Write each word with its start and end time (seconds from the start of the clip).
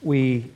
We 0.00 0.52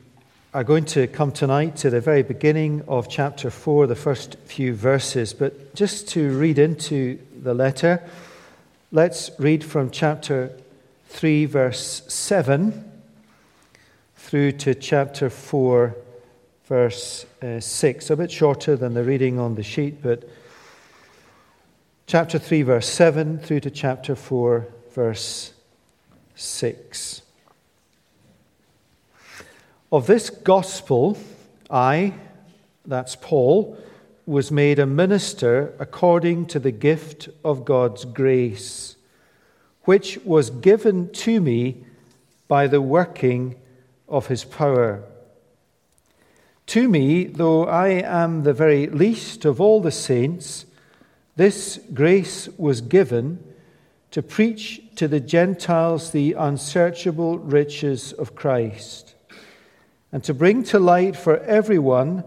are 0.54 0.62
going 0.62 0.84
to 0.84 1.08
come 1.08 1.32
tonight 1.32 1.75
to 1.79 1.91
the 1.91 2.00
very 2.00 2.23
beginning 2.23 2.85
of 2.86 3.08
chapter 3.08 3.50
4, 3.50 3.88
the 3.88 3.96
first 3.96 4.37
few 4.45 4.72
verses. 4.72 5.32
But 5.32 5.74
just 5.74 6.08
to 6.11 6.30
read 6.38 6.61
into 6.61 7.18
the 7.42 7.52
letter, 7.52 8.08
let's 8.92 9.32
read 9.40 9.64
from 9.64 9.90
chapter 9.90 10.56
3, 11.08 11.46
verse 11.46 12.04
7, 12.06 12.88
through 14.14 14.52
to 14.52 14.76
chapter 14.76 15.28
4, 15.28 15.97
verse 16.67 17.27
uh, 17.43 17.59
6. 17.59 18.11
A 18.11 18.17
bit 18.17 18.31
shorter 18.31 18.77
than 18.77 18.95
the 18.95 19.03
reading 19.03 19.41
on 19.41 19.57
the 19.57 19.65
sheet, 19.65 20.01
but 20.05 20.23
chapter 22.07 22.39
3, 22.39 22.63
verse 22.63 22.89
7, 22.89 23.41
through 23.41 23.61
to 23.61 23.71
chapter 23.73 24.15
4, 24.15 24.69
verse 24.95 25.53
6. 26.37 27.21
Of 29.93 30.07
this 30.07 30.31
gospel, 30.31 31.19
I, 31.69 32.14
that's 32.87 33.14
Paul, 33.14 33.77
was 34.24 34.50
made 34.50 34.78
a 34.78 34.87
minister 34.87 35.74
according 35.78 36.46
to 36.46 36.59
the 36.59 36.70
gift 36.70 37.28
of 37.45 37.66
God's 37.66 38.06
grace, 38.06 38.97
which 39.83 40.16
was 40.24 40.48
given 40.48 41.10
to 41.10 41.42
me 41.42 41.84
by 42.48 42.69
the 42.69 42.80
working 42.80 43.56
of 44.09 44.28
his 44.28 44.45
power. 44.45 45.05
To 46.69 46.88
me, 46.88 47.24
though 47.24 47.66
I 47.66 47.88
am 47.88 48.45
the 48.45 48.55
very 48.55 48.86
least 48.86 49.45
of 49.45 49.61
all 49.61 49.83
the 49.83 49.91
saints, 49.91 50.64
this 51.36 51.78
grace 51.92 52.48
was 52.56 52.80
given 52.80 53.45
to 54.11 54.22
preach 54.22 54.80
to 54.97 55.06
the 55.06 55.20
Gentiles 55.20 56.12
the 56.12 56.33
unsearchable 56.33 57.38
riches 57.38 58.14
of 58.14 58.34
Christ 58.34 59.16
and 60.12 60.22
to 60.24 60.34
bring 60.34 60.62
to 60.64 60.78
light 60.78 61.16
for 61.16 61.38
everyone 61.38 62.22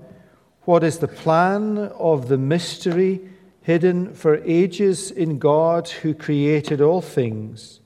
what 0.63 0.83
is 0.83 0.97
the 0.97 1.07
plan 1.07 1.77
of 1.77 2.27
the 2.27 2.37
mystery 2.37 3.21
hidden 3.61 4.13
for 4.13 4.43
ages 4.43 5.11
in 5.11 5.39
God 5.39 5.87
who 5.87 6.13
created 6.13 6.81
all 6.81 7.01
things, 7.01 7.79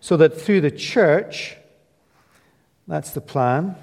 so 0.00 0.16
that 0.18 0.40
through 0.40 0.60
the 0.60 0.70
church, 0.70 1.56
that's 2.86 3.10
the 3.10 3.20
plan, 3.20 3.74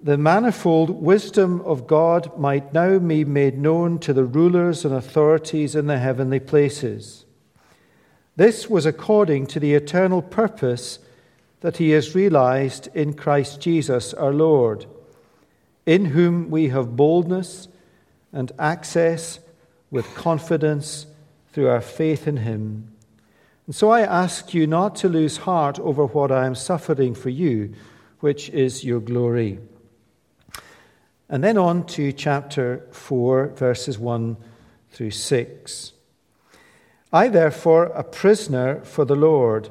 the 0.00 0.18
manifold 0.18 0.90
wisdom 0.90 1.60
of 1.60 1.86
God 1.86 2.36
might 2.38 2.72
now 2.72 2.98
be 2.98 3.24
made 3.24 3.56
known 3.56 3.98
to 4.00 4.12
the 4.12 4.24
rulers 4.24 4.84
and 4.84 4.94
authorities 4.94 5.76
in 5.76 5.86
the 5.86 5.98
heavenly 5.98 6.40
places. 6.40 7.24
This 8.34 8.68
was 8.68 8.84
according 8.84 9.46
to 9.48 9.60
the 9.60 9.74
eternal 9.74 10.22
purpose 10.22 10.98
that 11.62 11.76
he 11.76 11.92
is 11.92 12.14
realized 12.14 12.88
in 12.92 13.14
Christ 13.14 13.60
Jesus 13.60 14.12
our 14.14 14.32
Lord, 14.32 14.84
in 15.86 16.06
whom 16.06 16.50
we 16.50 16.68
have 16.68 16.96
boldness 16.96 17.68
and 18.32 18.50
access 18.58 19.38
with 19.90 20.14
confidence 20.14 21.06
through 21.52 21.68
our 21.68 21.80
faith 21.80 22.26
in 22.26 22.38
him. 22.38 22.92
And 23.66 23.76
so 23.76 23.90
I 23.90 24.00
ask 24.00 24.52
you 24.52 24.66
not 24.66 24.96
to 24.96 25.08
lose 25.08 25.36
heart 25.38 25.78
over 25.78 26.04
what 26.04 26.32
I 26.32 26.46
am 26.46 26.56
suffering 26.56 27.14
for 27.14 27.30
you, 27.30 27.74
which 28.18 28.50
is 28.50 28.82
your 28.82 29.00
glory. 29.00 29.60
And 31.28 31.44
then 31.44 31.56
on 31.56 31.86
to 31.86 32.12
chapter 32.12 32.84
4, 32.90 33.48
verses 33.54 34.00
1 34.00 34.36
through 34.90 35.12
6. 35.12 35.92
I, 37.12 37.28
therefore, 37.28 37.84
a 37.84 38.02
prisoner 38.02 38.80
for 38.80 39.04
the 39.04 39.14
Lord, 39.16 39.70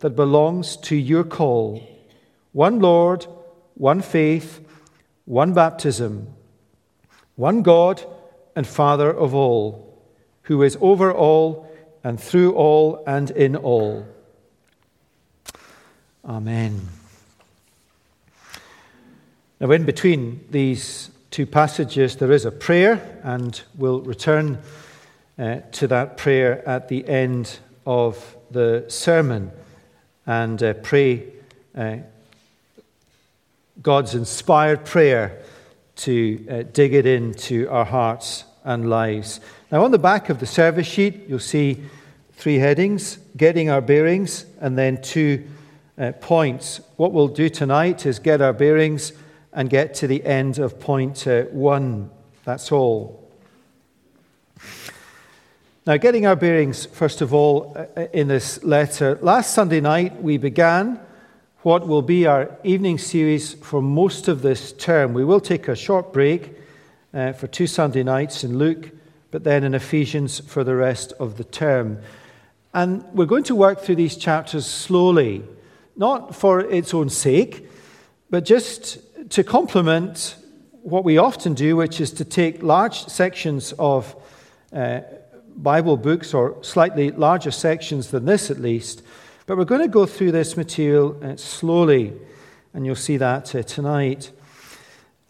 that 0.00 0.10
belongs 0.10 0.76
to 0.76 0.96
your 0.96 1.24
call 1.24 1.82
one 2.52 2.80
Lord, 2.80 3.26
one 3.74 4.00
faith, 4.00 4.60
one 5.26 5.52
baptism, 5.52 6.28
one 7.34 7.60
God 7.62 8.02
and 8.54 8.66
Father 8.66 9.10
of 9.10 9.34
all, 9.34 10.02
who 10.44 10.62
is 10.62 10.78
over 10.80 11.12
all 11.12 11.70
and 12.02 12.18
through 12.18 12.54
all 12.54 13.04
and 13.06 13.30
in 13.30 13.56
all. 13.56 14.06
Amen. 16.24 16.88
Now, 19.60 19.70
in 19.70 19.84
between 19.84 20.46
these 20.50 21.10
two 21.30 21.44
passages, 21.44 22.16
there 22.16 22.32
is 22.32 22.46
a 22.46 22.50
prayer, 22.50 23.20
and 23.22 23.60
we'll 23.76 24.00
return 24.00 24.58
uh, 25.38 25.56
to 25.72 25.86
that 25.88 26.16
prayer 26.16 26.66
at 26.66 26.88
the 26.88 27.06
end 27.06 27.58
of 27.84 28.34
the 28.50 28.86
sermon 28.88 29.52
and 30.26 30.62
uh, 30.62 30.74
pray 30.74 31.24
uh, 31.76 31.96
God's 33.82 34.14
inspired 34.14 34.84
prayer 34.84 35.42
to 35.96 36.46
uh, 36.50 36.62
dig 36.72 36.94
it 36.94 37.06
into 37.06 37.68
our 37.70 37.84
hearts 37.84 38.44
and 38.64 38.90
lives. 38.90 39.40
Now, 39.70 39.84
on 39.84 39.90
the 39.90 39.98
back 39.98 40.28
of 40.28 40.40
the 40.40 40.46
service 40.46 40.86
sheet, 40.86 41.28
you'll 41.28 41.38
see 41.38 41.82
three 42.32 42.56
headings 42.56 43.18
getting 43.36 43.70
our 43.70 43.80
bearings, 43.80 44.46
and 44.60 44.76
then 44.76 45.00
two 45.00 45.44
uh, 45.98 46.12
points. 46.12 46.80
What 46.96 47.12
we'll 47.12 47.28
do 47.28 47.48
tonight 47.48 48.06
is 48.06 48.18
get 48.18 48.40
our 48.40 48.52
bearings 48.52 49.12
and 49.52 49.70
get 49.70 49.94
to 49.94 50.06
the 50.06 50.24
end 50.24 50.58
of 50.58 50.78
point 50.78 51.26
uh, 51.26 51.42
one. 51.44 52.10
That's 52.44 52.72
all. 52.72 53.30
Now, 55.86 55.98
getting 55.98 56.26
our 56.26 56.34
bearings, 56.34 56.86
first 56.86 57.20
of 57.20 57.32
all, 57.32 57.72
uh, 57.76 57.86
uh, 57.96 58.06
in 58.12 58.26
this 58.26 58.64
letter. 58.64 59.20
Last 59.22 59.54
Sunday 59.54 59.80
night, 59.80 60.20
we 60.20 60.36
began 60.36 60.98
what 61.62 61.86
will 61.86 62.02
be 62.02 62.26
our 62.26 62.50
evening 62.64 62.98
series 62.98 63.54
for 63.54 63.80
most 63.80 64.26
of 64.26 64.42
this 64.42 64.72
term. 64.72 65.14
We 65.14 65.24
will 65.24 65.38
take 65.38 65.68
a 65.68 65.76
short 65.76 66.12
break 66.12 66.58
uh, 67.14 67.34
for 67.34 67.46
two 67.46 67.68
Sunday 67.68 68.02
nights 68.02 68.42
in 68.42 68.58
Luke, 68.58 68.90
but 69.30 69.44
then 69.44 69.62
in 69.62 69.74
Ephesians 69.74 70.40
for 70.40 70.64
the 70.64 70.74
rest 70.74 71.12
of 71.20 71.36
the 71.36 71.44
term. 71.44 72.00
And 72.74 73.04
we're 73.12 73.26
going 73.26 73.44
to 73.44 73.54
work 73.54 73.80
through 73.80 73.94
these 73.94 74.16
chapters 74.16 74.66
slowly, 74.66 75.44
not 75.96 76.34
for 76.34 76.62
its 76.62 76.94
own 76.94 77.10
sake, 77.10 77.64
but 78.28 78.44
just 78.44 78.98
to 79.30 79.44
complement 79.44 80.34
what 80.82 81.04
we 81.04 81.16
often 81.16 81.54
do, 81.54 81.76
which 81.76 82.00
is 82.00 82.10
to 82.14 82.24
take 82.24 82.60
large 82.60 83.06
sections 83.06 83.72
of 83.78 84.16
uh, 84.72 85.02
Bible 85.56 85.96
books, 85.96 86.34
or 86.34 86.62
slightly 86.62 87.10
larger 87.10 87.50
sections 87.50 88.10
than 88.10 88.24
this 88.24 88.50
at 88.50 88.60
least. 88.60 89.02
But 89.46 89.56
we're 89.56 89.64
going 89.64 89.80
to 89.80 89.88
go 89.88 90.06
through 90.06 90.32
this 90.32 90.56
material 90.56 91.18
uh, 91.22 91.36
slowly, 91.36 92.12
and 92.74 92.84
you'll 92.84 92.96
see 92.96 93.16
that 93.16 93.54
uh, 93.54 93.62
tonight. 93.62 94.32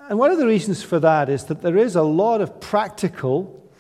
And 0.08 0.18
one 0.18 0.30
of 0.30 0.38
the 0.38 0.46
reasons 0.46 0.82
for 0.82 1.00
that 1.00 1.28
is 1.28 1.44
that 1.44 1.62
there 1.62 1.76
is 1.76 1.96
a 1.96 2.02
lot 2.02 2.40
of 2.40 2.60
practical, 2.60 3.70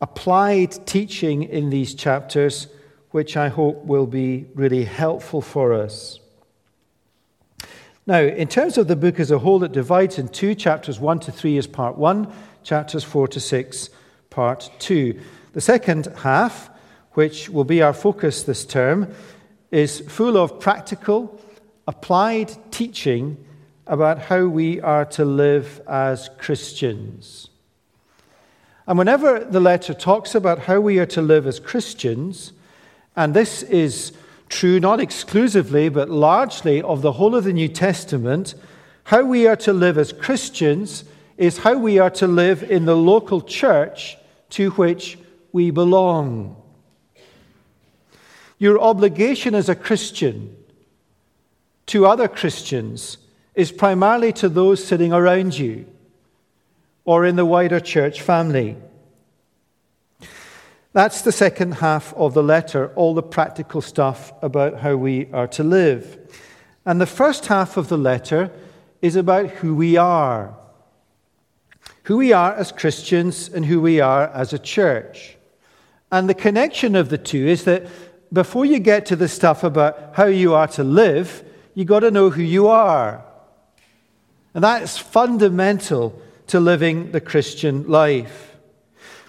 applied 0.00 0.86
teaching 0.86 1.44
in 1.44 1.70
these 1.70 1.94
chapters, 1.94 2.66
which 3.10 3.36
I 3.36 3.48
hope 3.48 3.84
will 3.84 4.06
be 4.06 4.46
really 4.54 4.84
helpful 4.84 5.40
for 5.40 5.72
us. 5.72 6.18
Now, 8.06 8.20
in 8.20 8.48
terms 8.48 8.76
of 8.76 8.88
the 8.88 8.96
book 8.96 9.18
as 9.20 9.30
a 9.30 9.38
whole, 9.38 9.62
it 9.64 9.72
divides 9.72 10.18
in 10.18 10.28
two 10.28 10.54
chapters 10.54 11.00
1 11.00 11.20
to 11.20 11.32
3 11.32 11.56
is 11.56 11.66
part 11.66 11.96
1, 11.96 12.30
chapters 12.62 13.04
4 13.04 13.28
to 13.28 13.40
6, 13.40 13.90
part 14.30 14.70
2. 14.78 15.20
The 15.54 15.60
second 15.60 16.06
half, 16.16 16.68
which 17.12 17.48
will 17.48 17.62
be 17.62 17.80
our 17.80 17.92
focus 17.92 18.42
this 18.42 18.64
term, 18.64 19.14
is 19.70 20.00
full 20.00 20.36
of 20.36 20.58
practical, 20.58 21.40
applied 21.86 22.52
teaching 22.72 23.36
about 23.86 24.18
how 24.18 24.46
we 24.46 24.80
are 24.80 25.04
to 25.04 25.24
live 25.24 25.80
as 25.86 26.28
Christians. 26.38 27.50
And 28.88 28.98
whenever 28.98 29.44
the 29.44 29.60
letter 29.60 29.94
talks 29.94 30.34
about 30.34 30.58
how 30.58 30.80
we 30.80 30.98
are 30.98 31.06
to 31.06 31.22
live 31.22 31.46
as 31.46 31.60
Christians, 31.60 32.52
and 33.14 33.32
this 33.32 33.62
is 33.62 34.12
true 34.48 34.80
not 34.80 34.98
exclusively, 34.98 35.88
but 35.88 36.10
largely 36.10 36.82
of 36.82 37.00
the 37.00 37.12
whole 37.12 37.36
of 37.36 37.44
the 37.44 37.52
New 37.52 37.68
Testament, 37.68 38.56
how 39.04 39.22
we 39.22 39.46
are 39.46 39.56
to 39.56 39.72
live 39.72 39.98
as 39.98 40.12
Christians 40.12 41.04
is 41.36 41.58
how 41.58 41.78
we 41.78 42.00
are 42.00 42.10
to 42.10 42.26
live 42.26 42.68
in 42.68 42.86
the 42.86 42.96
local 42.96 43.40
church 43.40 44.16
to 44.50 44.70
which 44.72 45.16
we 45.54 45.70
belong. 45.70 46.60
Your 48.58 48.80
obligation 48.80 49.54
as 49.54 49.68
a 49.68 49.76
Christian 49.76 50.56
to 51.86 52.06
other 52.06 52.26
Christians 52.26 53.18
is 53.54 53.70
primarily 53.70 54.32
to 54.32 54.48
those 54.48 54.84
sitting 54.84 55.12
around 55.12 55.56
you 55.56 55.86
or 57.04 57.24
in 57.24 57.36
the 57.36 57.46
wider 57.46 57.78
church 57.78 58.20
family. 58.20 58.76
That's 60.92 61.22
the 61.22 61.30
second 61.30 61.74
half 61.74 62.12
of 62.14 62.34
the 62.34 62.42
letter, 62.42 62.92
all 62.96 63.14
the 63.14 63.22
practical 63.22 63.80
stuff 63.80 64.32
about 64.42 64.80
how 64.80 64.96
we 64.96 65.30
are 65.32 65.48
to 65.48 65.62
live. 65.62 66.18
And 66.84 67.00
the 67.00 67.06
first 67.06 67.46
half 67.46 67.76
of 67.76 67.88
the 67.88 67.98
letter 67.98 68.50
is 69.00 69.14
about 69.14 69.50
who 69.50 69.76
we 69.76 69.96
are 69.96 70.56
who 72.04 72.18
we 72.18 72.32
are 72.32 72.54
as 72.54 72.70
Christians 72.70 73.48
and 73.48 73.64
who 73.64 73.80
we 73.80 74.00
are 74.00 74.28
as 74.28 74.52
a 74.52 74.58
church. 74.58 75.33
And 76.10 76.28
the 76.28 76.34
connection 76.34 76.94
of 76.94 77.08
the 77.08 77.18
two 77.18 77.46
is 77.46 77.64
that 77.64 77.86
before 78.32 78.64
you 78.64 78.78
get 78.78 79.06
to 79.06 79.16
the 79.16 79.28
stuff 79.28 79.64
about 79.64 80.10
how 80.14 80.26
you 80.26 80.54
are 80.54 80.68
to 80.68 80.84
live, 80.84 81.44
you've 81.74 81.88
got 81.88 82.00
to 82.00 82.10
know 82.10 82.30
who 82.30 82.42
you 82.42 82.68
are. 82.68 83.24
And 84.54 84.62
that 84.62 84.82
is 84.82 84.98
fundamental 84.98 86.20
to 86.48 86.60
living 86.60 87.12
the 87.12 87.20
Christian 87.20 87.88
life. 87.88 88.56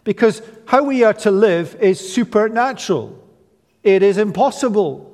Because 0.04 0.42
how 0.68 0.84
we 0.84 1.04
are 1.04 1.14
to 1.14 1.32
live 1.32 1.76
is 1.80 2.14
supernatural, 2.14 3.22
it 3.84 4.04
is 4.04 4.18
impossible 4.18 5.12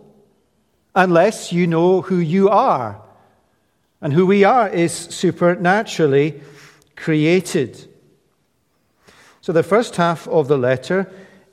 unless 0.96 1.54
you 1.54 1.68
know 1.68 2.02
who 2.02 2.18
you 2.18 2.50
are. 2.50 3.02
And 4.02 4.13
who 4.13 4.25
we 4.25 4.44
are 4.44 4.68
is 4.68 4.92
supernaturally 4.94 6.42
created. 6.96 7.88
So 9.42 9.54
the 9.54 9.63
first 9.63 9.96
half 9.96 10.28
of 10.28 10.48
the 10.48 10.58
letter 10.58 11.12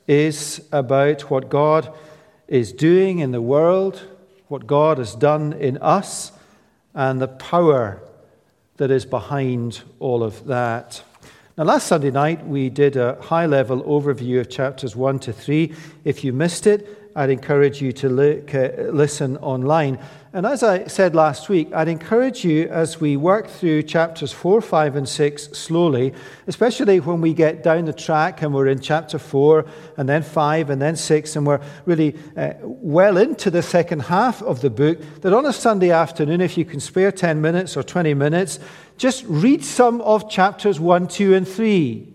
is 0.09 0.59
about 0.71 1.29
what 1.29 1.49
God 1.49 1.95
is 2.47 2.73
doing 2.73 3.19
in 3.19 3.31
the 3.31 3.41
world, 3.41 4.03
what 4.47 4.65
God 4.65 4.97
has 4.97 5.13
done 5.13 5.53
in 5.53 5.77
us, 5.77 6.31
and 6.95 7.21
the 7.21 7.27
power 7.27 8.01
that 8.77 8.89
is 8.89 9.05
behind 9.05 9.83
all 9.99 10.23
of 10.23 10.47
that. 10.47 11.03
Now, 11.55 11.65
last 11.65 11.85
Sunday 11.85 12.09
night, 12.09 12.47
we 12.47 12.69
did 12.69 12.95
a 12.95 13.21
high 13.21 13.45
level 13.45 13.83
overview 13.83 14.39
of 14.39 14.49
chapters 14.49 14.95
1 14.95 15.19
to 15.19 15.33
3. 15.33 15.75
If 16.03 16.23
you 16.23 16.33
missed 16.33 16.65
it, 16.65 16.98
I'd 17.19 17.31
encourage 17.31 17.81
you 17.81 17.91
to 17.91 18.07
look, 18.07 18.55
uh, 18.55 18.69
listen 18.93 19.35
online. 19.39 19.99
And 20.31 20.45
as 20.45 20.63
I 20.63 20.87
said 20.87 21.15
last 21.15 21.49
week, 21.49 21.67
I'd 21.73 21.89
encourage 21.89 22.45
you 22.45 22.69
as 22.69 23.01
we 23.01 23.17
work 23.17 23.49
through 23.49 23.83
chapters 23.83 24.31
4, 24.31 24.61
5, 24.61 24.95
and 24.95 25.09
6 25.09 25.43
slowly, 25.51 26.13
especially 26.47 27.01
when 27.01 27.19
we 27.19 27.33
get 27.33 27.61
down 27.61 27.83
the 27.83 27.91
track 27.91 28.41
and 28.41 28.53
we're 28.53 28.67
in 28.67 28.79
chapter 28.79 29.19
4, 29.19 29.65
and 29.97 30.07
then 30.07 30.23
5, 30.23 30.69
and 30.69 30.81
then 30.81 30.95
6, 30.95 31.35
and 31.35 31.45
we're 31.45 31.59
really 31.85 32.15
uh, 32.37 32.53
well 32.63 33.17
into 33.17 33.51
the 33.51 33.63
second 33.63 34.03
half 34.03 34.41
of 34.41 34.61
the 34.61 34.69
book, 34.69 35.01
that 35.19 35.33
on 35.33 35.45
a 35.45 35.51
Sunday 35.51 35.91
afternoon, 35.91 36.39
if 36.39 36.57
you 36.57 36.63
can 36.63 36.79
spare 36.79 37.11
10 37.11 37.41
minutes 37.41 37.75
or 37.75 37.83
20 37.83 38.13
minutes, 38.13 38.59
just 38.97 39.25
read 39.27 39.65
some 39.65 39.99
of 40.03 40.29
chapters 40.29 40.79
1, 40.79 41.09
2, 41.09 41.33
and 41.33 41.45
3 41.45 42.13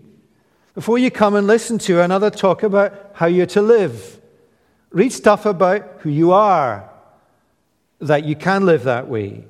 before 0.73 0.97
you 0.97 1.11
come 1.11 1.35
and 1.35 1.45
listen 1.45 1.77
to 1.77 2.01
another 2.01 2.31
talk 2.31 2.63
about 2.63 3.11
how 3.13 3.27
you're 3.27 3.45
to 3.45 3.61
live. 3.61 4.19
Read 4.95 5.11
stuff 5.11 5.45
about 5.45 5.97
who 5.99 6.09
you 6.09 6.31
are 6.31 6.89
that 7.99 8.23
you 8.23 8.33
can 8.33 8.65
live 8.65 8.85
that 8.85 9.09
way. 9.09 9.43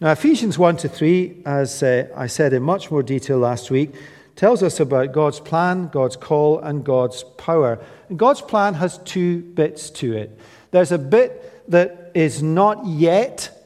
Now, 0.00 0.10
Ephesians 0.10 0.58
1 0.58 0.78
to 0.78 0.88
3, 0.88 1.42
as 1.46 1.80
uh, 1.80 2.08
I 2.16 2.26
said 2.26 2.52
in 2.52 2.64
much 2.64 2.90
more 2.90 3.04
detail 3.04 3.38
last 3.38 3.70
week, 3.70 3.92
tells 4.34 4.64
us 4.64 4.80
about 4.80 5.12
God's 5.12 5.38
plan, 5.38 5.86
God's 5.86 6.16
call, 6.16 6.58
and 6.58 6.84
God's 6.84 7.22
power. 7.36 7.78
And 8.08 8.18
God's 8.18 8.40
plan 8.40 8.74
has 8.74 8.98
two 8.98 9.42
bits 9.42 9.90
to 9.90 10.16
it. 10.16 10.36
There's 10.72 10.90
a 10.90 10.98
bit 10.98 11.70
that 11.70 12.10
is 12.14 12.42
not 12.42 12.84
yet, 12.84 13.56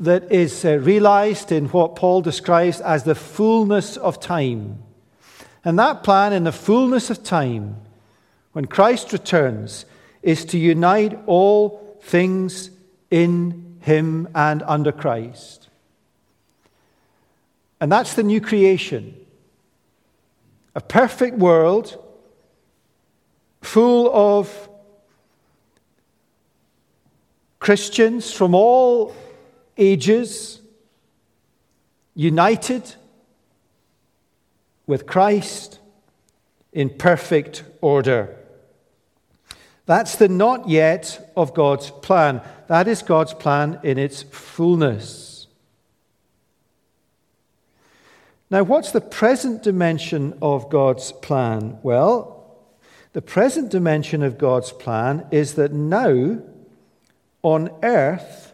that 0.00 0.32
is 0.32 0.64
uh, 0.64 0.78
realized 0.78 1.52
in 1.52 1.68
what 1.68 1.94
Paul 1.94 2.20
describes 2.20 2.80
as 2.80 3.04
the 3.04 3.14
fullness 3.14 3.96
of 3.96 4.18
time. 4.18 4.82
And 5.64 5.78
that 5.78 6.02
plan, 6.02 6.32
in 6.32 6.42
the 6.42 6.50
fullness 6.50 7.10
of 7.10 7.22
time, 7.22 7.76
when 8.54 8.66
Christ 8.66 9.12
returns, 9.12 9.84
is 10.22 10.44
to 10.46 10.58
unite 10.58 11.18
all 11.26 11.98
things 12.02 12.70
in 13.10 13.78
Him 13.80 14.28
and 14.32 14.62
under 14.62 14.92
Christ. 14.92 15.68
And 17.80 17.90
that's 17.90 18.14
the 18.14 18.22
new 18.22 18.40
creation. 18.40 19.16
A 20.76 20.80
perfect 20.80 21.36
world 21.36 22.00
full 23.60 24.08
of 24.14 24.68
Christians 27.58 28.30
from 28.30 28.54
all 28.54 29.14
ages, 29.76 30.60
united 32.14 32.94
with 34.86 35.06
Christ 35.06 35.80
in 36.72 36.88
perfect 36.88 37.64
order. 37.80 38.36
That's 39.86 40.16
the 40.16 40.28
not 40.28 40.68
yet 40.68 41.32
of 41.36 41.54
God's 41.54 41.90
plan. 41.90 42.40
That 42.68 42.88
is 42.88 43.02
God's 43.02 43.34
plan 43.34 43.80
in 43.82 43.98
its 43.98 44.22
fullness. 44.22 45.46
Now, 48.50 48.62
what's 48.62 48.92
the 48.92 49.00
present 49.00 49.62
dimension 49.62 50.38
of 50.40 50.70
God's 50.70 51.12
plan? 51.12 51.78
Well, 51.82 52.56
the 53.12 53.22
present 53.22 53.70
dimension 53.70 54.22
of 54.22 54.38
God's 54.38 54.72
plan 54.72 55.26
is 55.30 55.54
that 55.54 55.72
now, 55.72 56.40
on 57.42 57.70
earth, 57.82 58.52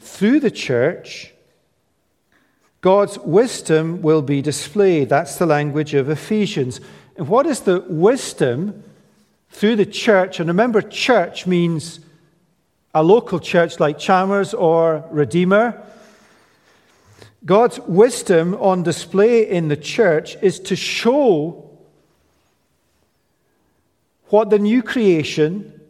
through 0.00 0.40
the 0.40 0.50
church, 0.50 1.32
God's 2.80 3.18
wisdom 3.18 4.02
will 4.02 4.22
be 4.22 4.42
displayed. 4.42 5.08
That's 5.08 5.36
the 5.36 5.46
language 5.46 5.94
of 5.94 6.08
Ephesians. 6.08 6.80
And 7.16 7.28
what 7.28 7.46
is 7.46 7.60
the 7.60 7.84
wisdom 7.86 8.82
through 9.50 9.76
the 9.76 9.86
church? 9.86 10.40
And 10.40 10.48
remember, 10.48 10.80
church 10.80 11.46
means 11.46 12.00
a 12.94 13.02
local 13.02 13.38
church 13.38 13.78
like 13.78 13.98
Chalmers 13.98 14.54
or 14.54 15.04
Redeemer. 15.10 15.80
God's 17.44 17.78
wisdom 17.80 18.54
on 18.54 18.82
display 18.82 19.48
in 19.48 19.68
the 19.68 19.76
church 19.76 20.36
is 20.42 20.60
to 20.60 20.76
show 20.76 21.70
what 24.26 24.50
the 24.50 24.58
new 24.58 24.82
creation, 24.82 25.80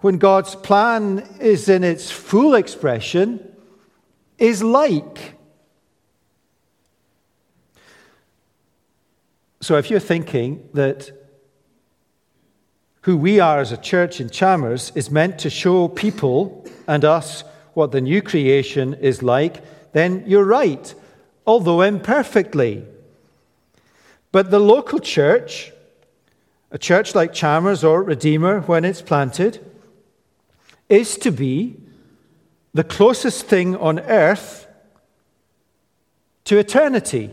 when 0.00 0.18
God's 0.18 0.54
plan 0.54 1.26
is 1.40 1.68
in 1.68 1.84
its 1.84 2.10
full 2.10 2.54
expression, 2.54 3.40
is 4.38 4.62
like. 4.62 5.34
So 9.60 9.76
if 9.76 9.90
you're 9.90 10.00
thinking 10.00 10.68
that 10.74 11.23
who 13.04 13.18
we 13.18 13.38
are 13.38 13.58
as 13.58 13.70
a 13.70 13.76
church 13.76 14.18
in 14.18 14.30
Chalmers 14.30 14.90
is 14.94 15.10
meant 15.10 15.38
to 15.38 15.50
show 15.50 15.88
people 15.88 16.64
and 16.88 17.04
us 17.04 17.44
what 17.74 17.92
the 17.92 18.00
new 18.00 18.22
creation 18.22 18.94
is 18.94 19.22
like, 19.22 19.62
then 19.92 20.24
you're 20.26 20.44
right, 20.44 20.94
although 21.46 21.82
imperfectly. 21.82 22.82
But 24.32 24.50
the 24.50 24.58
local 24.58 25.00
church, 25.00 25.70
a 26.70 26.78
church 26.78 27.14
like 27.14 27.34
Chalmers 27.34 27.84
or 27.84 28.02
Redeemer 28.02 28.60
when 28.60 28.86
it's 28.86 29.02
planted, 29.02 29.62
is 30.88 31.18
to 31.18 31.30
be 31.30 31.76
the 32.72 32.84
closest 32.84 33.44
thing 33.44 33.76
on 33.76 34.00
earth 34.00 34.66
to 36.44 36.56
eternity. 36.56 37.30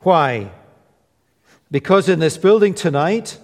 Why? 0.00 0.50
Because 1.70 2.08
in 2.08 2.18
this 2.18 2.36
building 2.36 2.74
tonight, 2.74 3.38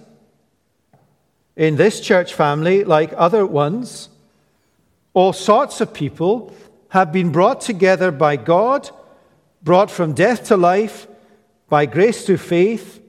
in 1.55 1.75
this 1.75 1.99
church 1.99 2.33
family, 2.33 2.83
like 2.83 3.13
other 3.15 3.45
ones, 3.45 4.09
all 5.13 5.33
sorts 5.33 5.81
of 5.81 5.93
people 5.93 6.53
have 6.89 7.11
been 7.11 7.31
brought 7.31 7.61
together 7.61 8.11
by 8.11 8.35
God, 8.35 8.89
brought 9.61 9.91
from 9.91 10.13
death 10.13 10.45
to 10.45 10.57
life, 10.57 11.07
by 11.67 11.85
grace 11.85 12.25
through 12.25 12.37
faith, 12.37 13.01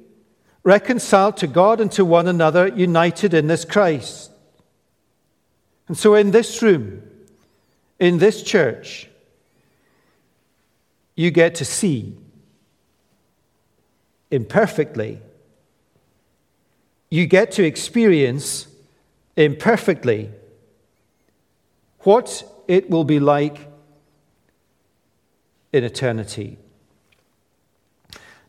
reconciled 0.62 1.36
to 1.38 1.46
God 1.46 1.80
and 1.80 1.90
to 1.92 2.04
one 2.04 2.28
another, 2.28 2.68
united 2.68 3.32
in 3.32 3.46
this 3.46 3.64
Christ. 3.64 4.30
And 5.88 5.96
so, 5.96 6.14
in 6.14 6.30
this 6.30 6.62
room, 6.62 7.02
in 7.98 8.18
this 8.18 8.42
church, 8.42 9.08
you 11.16 11.30
get 11.30 11.56
to 11.56 11.64
see 11.64 12.16
imperfectly 14.30 15.20
you 17.10 17.26
get 17.26 17.50
to 17.52 17.64
experience 17.64 18.68
imperfectly 19.36 20.30
what 22.00 22.44
it 22.68 22.88
will 22.88 23.04
be 23.04 23.18
like 23.18 23.68
in 25.72 25.84
eternity. 25.84 26.56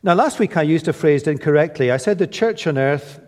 Now, 0.03 0.13
last 0.13 0.39
week 0.39 0.57
I 0.57 0.61
used 0.61 0.87
a 0.87 0.93
phrase 0.93 1.27
incorrectly. 1.27 1.91
I 1.91 1.97
said 1.97 2.17
the 2.17 2.27
church 2.27 2.65
on 2.65 2.77
earth, 2.77 3.19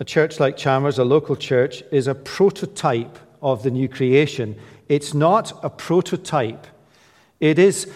a 0.00 0.04
church 0.04 0.38
like 0.38 0.56
Chalmers, 0.56 0.98
a 0.98 1.04
local 1.04 1.34
church, 1.34 1.82
is 1.90 2.06
a 2.06 2.14
prototype 2.14 3.18
of 3.42 3.62
the 3.62 3.70
new 3.70 3.88
creation. 3.88 4.56
It's 4.88 5.14
not 5.14 5.52
a 5.64 5.70
prototype, 5.70 6.66
it 7.40 7.58
is 7.58 7.90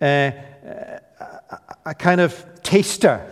a, 0.00 0.34
a, 1.50 1.58
a 1.86 1.94
kind 1.94 2.20
of 2.20 2.44
taster. 2.62 3.26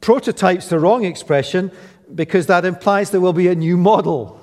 Prototype's 0.00 0.68
the 0.68 0.78
wrong 0.78 1.04
expression 1.04 1.70
because 2.14 2.46
that 2.46 2.64
implies 2.64 3.10
there 3.10 3.20
will 3.20 3.32
be 3.32 3.48
a 3.48 3.54
new 3.54 3.76
model. 3.76 4.40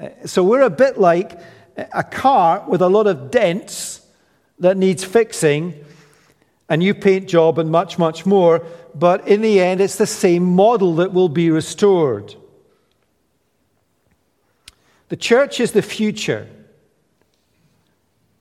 Uh, 0.00 0.08
so 0.26 0.42
we're 0.42 0.62
a 0.62 0.70
bit 0.70 0.98
like 0.98 1.38
a 1.76 2.04
car 2.04 2.64
with 2.68 2.80
a 2.80 2.88
lot 2.88 3.06
of 3.06 3.30
dents 3.30 4.00
that 4.58 4.76
needs 4.76 5.04
fixing, 5.04 5.84
a 6.68 6.76
new 6.76 6.94
paint 6.94 7.28
job, 7.28 7.58
and 7.58 7.70
much, 7.70 7.98
much 7.98 8.24
more. 8.24 8.64
But 8.94 9.26
in 9.28 9.42
the 9.42 9.60
end, 9.60 9.80
it's 9.80 9.96
the 9.96 10.06
same 10.06 10.44
model 10.44 10.94
that 10.96 11.12
will 11.12 11.28
be 11.28 11.50
restored. 11.50 12.34
The 15.08 15.16
church 15.16 15.60
is 15.60 15.72
the 15.72 15.82
future. 15.82 16.48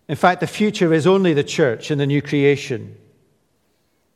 In 0.07 0.15
fact, 0.15 0.41
the 0.41 0.47
future 0.47 0.93
is 0.93 1.07
only 1.07 1.33
the 1.33 1.43
church 1.43 1.91
in 1.91 1.97
the 1.97 2.05
new 2.05 2.21
creation. 2.21 2.97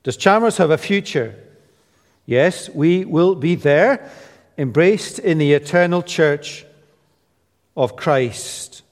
Does 0.04 0.18
Chalmers 0.18 0.58
have 0.58 0.72
a 0.72 0.78
future? 0.78 1.36
Yes, 2.28 2.70
we 2.70 3.06
will 3.06 3.36
be 3.36 3.56
there, 3.56 4.12
embraced 4.58 5.18
in 5.18 5.38
the 5.38 5.54
eternal 5.54 6.04
church 6.04 6.66
of 7.76 7.96
Christ. 7.96 8.84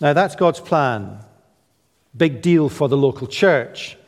Now, 0.00 0.14
that's 0.14 0.34
God's 0.34 0.60
plan. 0.60 1.18
Big 2.16 2.40
deal 2.40 2.70
for 2.70 2.88
the 2.88 2.96
local 2.96 3.26
church. 3.26 3.98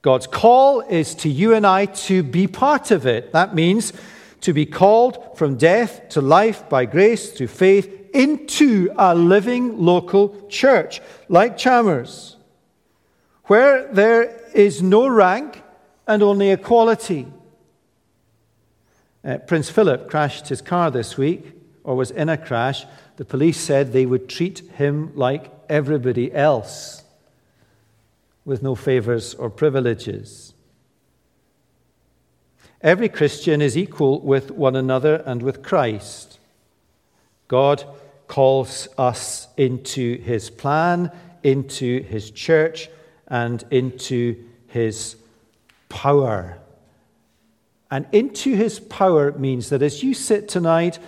God's 0.00 0.26
call 0.26 0.80
is 0.80 1.14
to 1.16 1.28
you 1.28 1.52
and 1.52 1.66
I 1.66 1.84
to 1.84 2.22
be 2.22 2.46
part 2.46 2.90
of 2.90 3.06
it. 3.06 3.32
That 3.32 3.54
means 3.54 3.92
to 4.40 4.54
be 4.54 4.64
called 4.64 5.36
from 5.36 5.56
death 5.56 6.08
to 6.10 6.22
life 6.22 6.66
by 6.70 6.86
grace 6.86 7.32
through 7.32 7.48
faith 7.48 7.92
into 8.14 8.90
a 8.96 9.14
living 9.14 9.78
local 9.78 10.48
church, 10.48 11.02
like 11.28 11.58
Chalmers, 11.58 12.36
where 13.44 13.92
there 13.92 14.40
is 14.54 14.80
no 14.80 15.06
rank 15.08 15.62
and 16.06 16.22
only 16.22 16.50
equality. 16.50 17.26
Uh, 19.24 19.38
Prince 19.38 19.70
Philip 19.70 20.08
crashed 20.08 20.48
his 20.48 20.60
car 20.60 20.90
this 20.90 21.16
week, 21.16 21.52
or 21.82 21.96
was 21.96 22.10
in 22.10 22.28
a 22.28 22.36
crash. 22.36 22.86
The 23.16 23.24
police 23.24 23.58
said 23.58 23.92
they 23.92 24.06
would 24.06 24.28
treat 24.28 24.60
him 24.74 25.12
like 25.16 25.50
everybody 25.68 26.32
else, 26.32 27.02
with 28.44 28.62
no 28.62 28.74
favors 28.74 29.34
or 29.34 29.50
privileges. 29.50 30.54
Every 32.80 33.08
Christian 33.08 33.60
is 33.60 33.76
equal 33.76 34.20
with 34.20 34.52
one 34.52 34.76
another 34.76 35.16
and 35.26 35.42
with 35.42 35.62
Christ. 35.62 36.38
God 37.48 37.84
calls 38.28 38.86
us 38.98 39.48
into 39.56 40.18
his 40.18 40.50
plan, 40.50 41.10
into 41.42 42.02
his 42.02 42.30
church, 42.30 42.88
and 43.26 43.64
into 43.70 44.44
his 44.68 45.16
power. 45.96 46.58
And 47.90 48.06
into 48.12 48.54
his 48.54 48.78
power 48.78 49.32
means 49.32 49.70
that 49.70 49.80
as 49.80 50.02
you 50.02 50.12
sit 50.12 50.46
tonight 50.46 50.98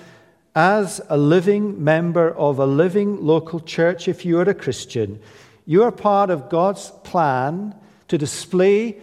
as 0.54 1.02
a 1.10 1.18
living 1.18 1.84
member 1.84 2.30
of 2.30 2.58
a 2.58 2.64
living 2.64 3.22
local 3.22 3.60
church, 3.60 4.08
if 4.08 4.24
you 4.24 4.38
are 4.38 4.48
a 4.48 4.54
Christian, 4.54 5.20
you 5.66 5.82
are 5.82 5.92
part 5.92 6.30
of 6.30 6.48
God's 6.48 6.90
plan 7.04 7.74
to 8.08 8.16
display 8.16 8.96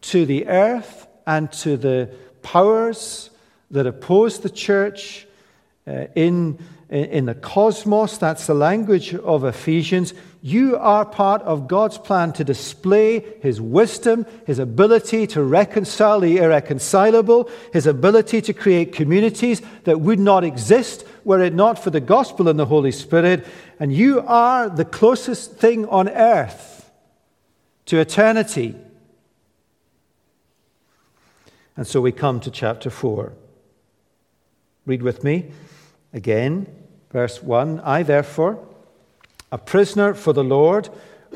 to 0.00 0.26
the 0.26 0.48
earth 0.48 1.06
and 1.28 1.52
to 1.52 1.76
the 1.76 2.10
powers 2.42 3.30
that 3.70 3.86
oppose 3.86 4.40
the 4.40 4.50
church 4.50 5.28
uh, 5.86 6.06
in, 6.16 6.58
in 6.88 7.26
the 7.26 7.36
cosmos. 7.36 8.18
That's 8.18 8.48
the 8.48 8.54
language 8.54 9.14
of 9.14 9.44
Ephesians. 9.44 10.12
You 10.42 10.78
are 10.78 11.04
part 11.04 11.42
of 11.42 11.68
God's 11.68 11.98
plan 11.98 12.32
to 12.34 12.44
display 12.44 13.20
His 13.42 13.60
wisdom, 13.60 14.24
His 14.46 14.58
ability 14.58 15.26
to 15.28 15.42
reconcile 15.42 16.20
the 16.20 16.38
irreconcilable, 16.38 17.50
His 17.74 17.86
ability 17.86 18.40
to 18.42 18.54
create 18.54 18.92
communities 18.92 19.60
that 19.84 20.00
would 20.00 20.18
not 20.18 20.42
exist 20.42 21.04
were 21.24 21.42
it 21.42 21.52
not 21.52 21.78
for 21.78 21.90
the 21.90 22.00
gospel 22.00 22.48
and 22.48 22.58
the 22.58 22.64
Holy 22.64 22.92
Spirit. 22.92 23.46
And 23.78 23.92
you 23.92 24.20
are 24.26 24.70
the 24.70 24.86
closest 24.86 25.56
thing 25.56 25.86
on 25.86 26.08
earth 26.08 26.90
to 27.86 27.98
eternity. 27.98 28.76
And 31.76 31.86
so 31.86 32.00
we 32.00 32.12
come 32.12 32.40
to 32.40 32.50
chapter 32.50 32.88
4. 32.88 33.34
Read 34.86 35.02
with 35.02 35.22
me 35.22 35.50
again, 36.14 36.66
verse 37.10 37.42
1 37.42 37.80
I 37.80 38.02
therefore 38.02 38.69
a 39.52 39.58
prisoner 39.58 40.14
for 40.14 40.32
the 40.32 40.44
Lord, 40.44 40.88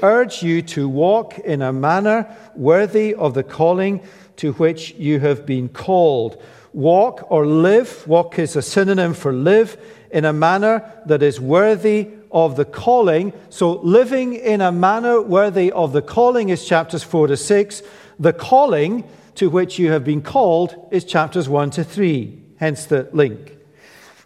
urge 0.02 0.42
you 0.42 0.62
to 0.62 0.88
walk 0.88 1.38
in 1.38 1.62
a 1.62 1.72
manner 1.72 2.36
worthy 2.54 3.14
of 3.14 3.34
the 3.34 3.42
calling 3.42 4.02
to 4.36 4.52
which 4.54 4.94
you 4.94 5.20
have 5.20 5.46
been 5.46 5.68
called. 5.68 6.40
Walk 6.72 7.30
or 7.30 7.46
live, 7.46 8.06
walk 8.06 8.38
is 8.38 8.56
a 8.56 8.62
synonym 8.62 9.14
for 9.14 9.32
live, 9.32 9.76
in 10.10 10.24
a 10.24 10.32
manner 10.32 10.92
that 11.06 11.22
is 11.22 11.40
worthy 11.40 12.08
of 12.30 12.56
the 12.56 12.64
calling. 12.64 13.32
So, 13.50 13.72
living 13.80 14.34
in 14.34 14.60
a 14.60 14.72
manner 14.72 15.20
worthy 15.20 15.70
of 15.72 15.92
the 15.92 16.02
calling 16.02 16.48
is 16.48 16.66
chapters 16.66 17.02
4 17.02 17.28
to 17.28 17.36
6. 17.36 17.82
The 18.18 18.32
calling 18.32 19.04
to 19.36 19.50
which 19.50 19.78
you 19.78 19.90
have 19.90 20.04
been 20.04 20.22
called 20.22 20.76
is 20.90 21.04
chapters 21.04 21.48
1 21.48 21.70
to 21.70 21.84
3, 21.84 22.42
hence 22.58 22.86
the 22.86 23.08
link. 23.12 23.56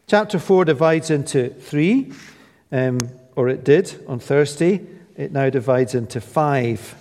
Chapter 0.06 0.38
4 0.38 0.66
divides 0.66 1.10
into 1.10 1.50
three. 1.50 2.12
Um, 2.72 2.98
or 3.38 3.48
it 3.48 3.62
did 3.62 3.94
on 4.08 4.18
Thursday. 4.18 4.84
It 5.16 5.30
now 5.30 5.48
divides 5.48 5.94
into 5.94 6.20
five. 6.20 6.96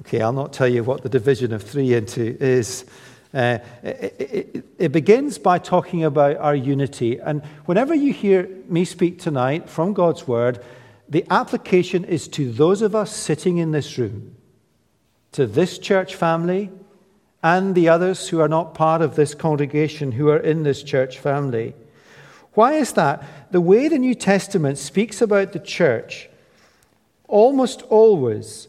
Okay, 0.00 0.20
I'll 0.20 0.32
not 0.32 0.52
tell 0.52 0.66
you 0.66 0.82
what 0.82 1.02
the 1.02 1.08
division 1.08 1.52
of 1.52 1.62
three 1.62 1.94
into 1.94 2.36
is. 2.42 2.84
Uh, 3.32 3.58
it, 3.84 4.16
it, 4.18 4.64
it, 4.76 4.88
begins 4.90 5.38
by 5.38 5.60
talking 5.60 6.02
about 6.02 6.36
our 6.38 6.56
unity. 6.56 7.16
And 7.20 7.44
whenever 7.66 7.94
you 7.94 8.12
hear 8.12 8.48
me 8.66 8.84
speak 8.84 9.20
tonight 9.20 9.70
from 9.70 9.92
God's 9.92 10.26
word, 10.26 10.64
the 11.08 11.24
application 11.30 12.04
is 12.04 12.26
to 12.28 12.50
those 12.50 12.82
of 12.82 12.96
us 12.96 13.14
sitting 13.14 13.58
in 13.58 13.70
this 13.70 13.98
room, 13.98 14.34
to 15.30 15.46
this 15.46 15.78
church 15.78 16.16
family, 16.16 16.72
and 17.40 17.76
the 17.76 17.88
others 17.88 18.30
who 18.30 18.40
are 18.40 18.48
not 18.48 18.74
part 18.74 19.00
of 19.00 19.14
this 19.14 19.32
congregation 19.32 20.10
who 20.10 20.28
are 20.28 20.40
in 20.40 20.64
this 20.64 20.82
church 20.82 21.20
family. 21.20 21.74
Why 22.58 22.72
is 22.72 22.94
that? 22.94 23.22
The 23.52 23.60
way 23.60 23.86
the 23.86 24.00
New 24.00 24.16
Testament 24.16 24.78
speaks 24.78 25.22
about 25.22 25.52
the 25.52 25.60
church 25.60 26.28
almost 27.28 27.82
always 27.82 28.66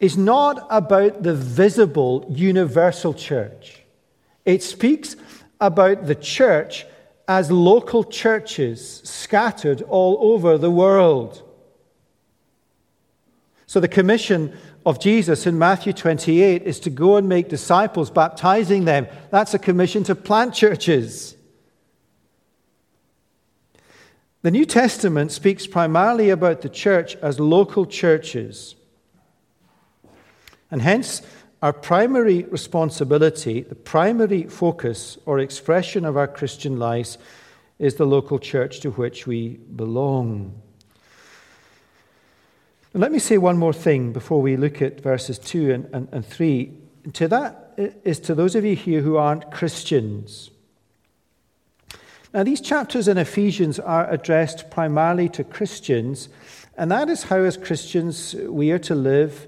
is 0.00 0.16
not 0.16 0.66
about 0.68 1.22
the 1.22 1.32
visible 1.32 2.26
universal 2.28 3.14
church. 3.14 3.82
It 4.44 4.64
speaks 4.64 5.14
about 5.60 6.08
the 6.08 6.16
church 6.16 6.84
as 7.28 7.52
local 7.52 8.02
churches 8.02 9.00
scattered 9.04 9.82
all 9.82 10.18
over 10.32 10.58
the 10.58 10.72
world. 10.72 11.40
So, 13.68 13.78
the 13.78 13.86
commission 13.86 14.58
of 14.84 14.98
Jesus 14.98 15.46
in 15.46 15.56
Matthew 15.56 15.92
28 15.92 16.62
is 16.64 16.80
to 16.80 16.90
go 16.90 17.16
and 17.16 17.28
make 17.28 17.48
disciples, 17.48 18.10
baptizing 18.10 18.86
them. 18.86 19.06
That's 19.30 19.54
a 19.54 19.60
commission 19.60 20.02
to 20.02 20.16
plant 20.16 20.52
churches. 20.52 21.36
The 24.42 24.50
New 24.50 24.64
Testament 24.64 25.30
speaks 25.30 25.68
primarily 25.68 26.30
about 26.30 26.62
the 26.62 26.68
church 26.68 27.14
as 27.16 27.38
local 27.38 27.86
churches. 27.86 28.74
And 30.68 30.82
hence, 30.82 31.22
our 31.62 31.72
primary 31.72 32.42
responsibility, 32.42 33.60
the 33.60 33.76
primary 33.76 34.44
focus 34.44 35.16
or 35.26 35.38
expression 35.38 36.04
of 36.04 36.16
our 36.16 36.26
Christian 36.26 36.80
lives, 36.80 37.18
is 37.78 37.94
the 37.94 38.04
local 38.04 38.40
church 38.40 38.80
to 38.80 38.90
which 38.90 39.28
we 39.28 39.60
belong. 39.76 40.60
Let 42.94 43.12
me 43.12 43.20
say 43.20 43.38
one 43.38 43.58
more 43.58 43.72
thing 43.72 44.12
before 44.12 44.42
we 44.42 44.56
look 44.56 44.82
at 44.82 45.00
verses 45.00 45.38
2 45.38 45.72
and, 45.72 45.84
and, 45.94 46.08
and 46.10 46.26
3. 46.26 46.72
To 47.12 47.28
that 47.28 47.74
is 48.04 48.18
to 48.20 48.34
those 48.34 48.56
of 48.56 48.64
you 48.64 48.74
here 48.74 49.02
who 49.02 49.16
aren't 49.16 49.52
Christians. 49.52 50.50
Now, 52.34 52.44
these 52.44 52.62
chapters 52.62 53.08
in 53.08 53.18
Ephesians 53.18 53.78
are 53.78 54.10
addressed 54.10 54.70
primarily 54.70 55.28
to 55.30 55.44
Christians, 55.44 56.30
and 56.78 56.90
that 56.90 57.10
is 57.10 57.24
how, 57.24 57.36
as 57.36 57.58
Christians, 57.58 58.34
we 58.34 58.70
are 58.70 58.78
to 58.80 58.94
live 58.94 59.46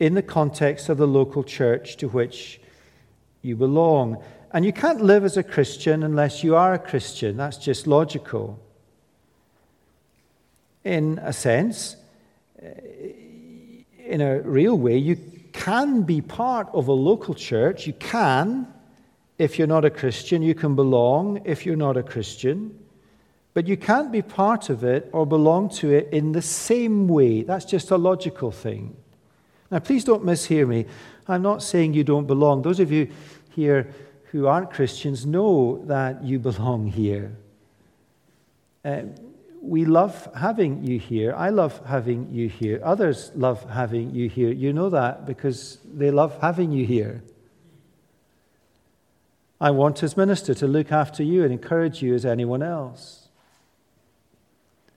in 0.00 0.14
the 0.14 0.22
context 0.22 0.88
of 0.88 0.98
the 0.98 1.06
local 1.06 1.44
church 1.44 1.96
to 1.98 2.08
which 2.08 2.60
you 3.42 3.54
belong. 3.54 4.20
And 4.52 4.64
you 4.64 4.72
can't 4.72 5.00
live 5.00 5.24
as 5.24 5.36
a 5.36 5.44
Christian 5.44 6.02
unless 6.02 6.42
you 6.42 6.56
are 6.56 6.74
a 6.74 6.78
Christian. 6.78 7.36
That's 7.36 7.56
just 7.56 7.86
logical. 7.86 8.58
In 10.82 11.20
a 11.22 11.32
sense, 11.32 11.96
in 12.60 14.20
a 14.20 14.40
real 14.40 14.76
way, 14.76 14.96
you 14.98 15.16
can 15.52 16.02
be 16.02 16.20
part 16.20 16.68
of 16.72 16.88
a 16.88 16.92
local 16.92 17.34
church. 17.34 17.86
You 17.86 17.92
can 17.92 18.66
if 19.38 19.58
you're 19.58 19.66
not 19.66 19.84
a 19.84 19.90
Christian. 19.90 20.42
You 20.42 20.54
can 20.54 20.74
belong 20.74 21.40
if 21.44 21.66
you're 21.66 21.76
not 21.76 21.96
a 21.96 22.02
Christian. 22.02 22.78
But 23.52 23.68
you 23.68 23.76
can't 23.76 24.10
be 24.10 24.22
part 24.22 24.68
of 24.68 24.82
it 24.82 25.08
or 25.12 25.26
belong 25.26 25.68
to 25.70 25.92
it 25.92 26.08
in 26.12 26.32
the 26.32 26.42
same 26.42 27.06
way. 27.06 27.42
That's 27.42 27.64
just 27.64 27.90
a 27.90 27.96
logical 27.96 28.50
thing. 28.50 28.96
Now, 29.70 29.78
please 29.78 30.04
don't 30.04 30.24
mishear 30.24 30.66
me. 30.66 30.86
I'm 31.28 31.42
not 31.42 31.62
saying 31.62 31.94
you 31.94 32.04
don't 32.04 32.26
belong. 32.26 32.62
Those 32.62 32.80
of 32.80 32.90
you 32.90 33.08
here 33.50 33.90
who 34.32 34.46
aren't 34.46 34.72
Christians 34.72 35.24
know 35.24 35.82
that 35.86 36.24
you 36.24 36.38
belong 36.50 36.88
here. 36.88 37.36
Uh, 38.84 39.02
we 39.62 39.86
love 39.86 40.28
having 40.36 40.84
you 40.84 40.98
here. 40.98 41.32
I 41.34 41.48
love 41.48 41.80
having 41.86 42.28
you 42.30 42.48
here. 42.48 42.80
Others 42.84 43.32
love 43.34 43.68
having 43.70 44.14
you 44.14 44.28
here. 44.28 44.52
You 44.52 44.72
know 44.72 44.90
that 44.90 45.24
because 45.24 45.78
they 45.94 46.10
love 46.10 46.38
having 46.40 46.70
you 46.70 46.84
here. 46.84 47.22
I 49.60 49.70
want, 49.70 50.02
as 50.02 50.16
minister, 50.16 50.54
to 50.54 50.66
look 50.66 50.92
after 50.92 51.22
you 51.22 51.42
and 51.42 51.52
encourage 51.52 52.02
you 52.02 52.14
as 52.14 52.26
anyone 52.26 52.62
else. 52.62 53.28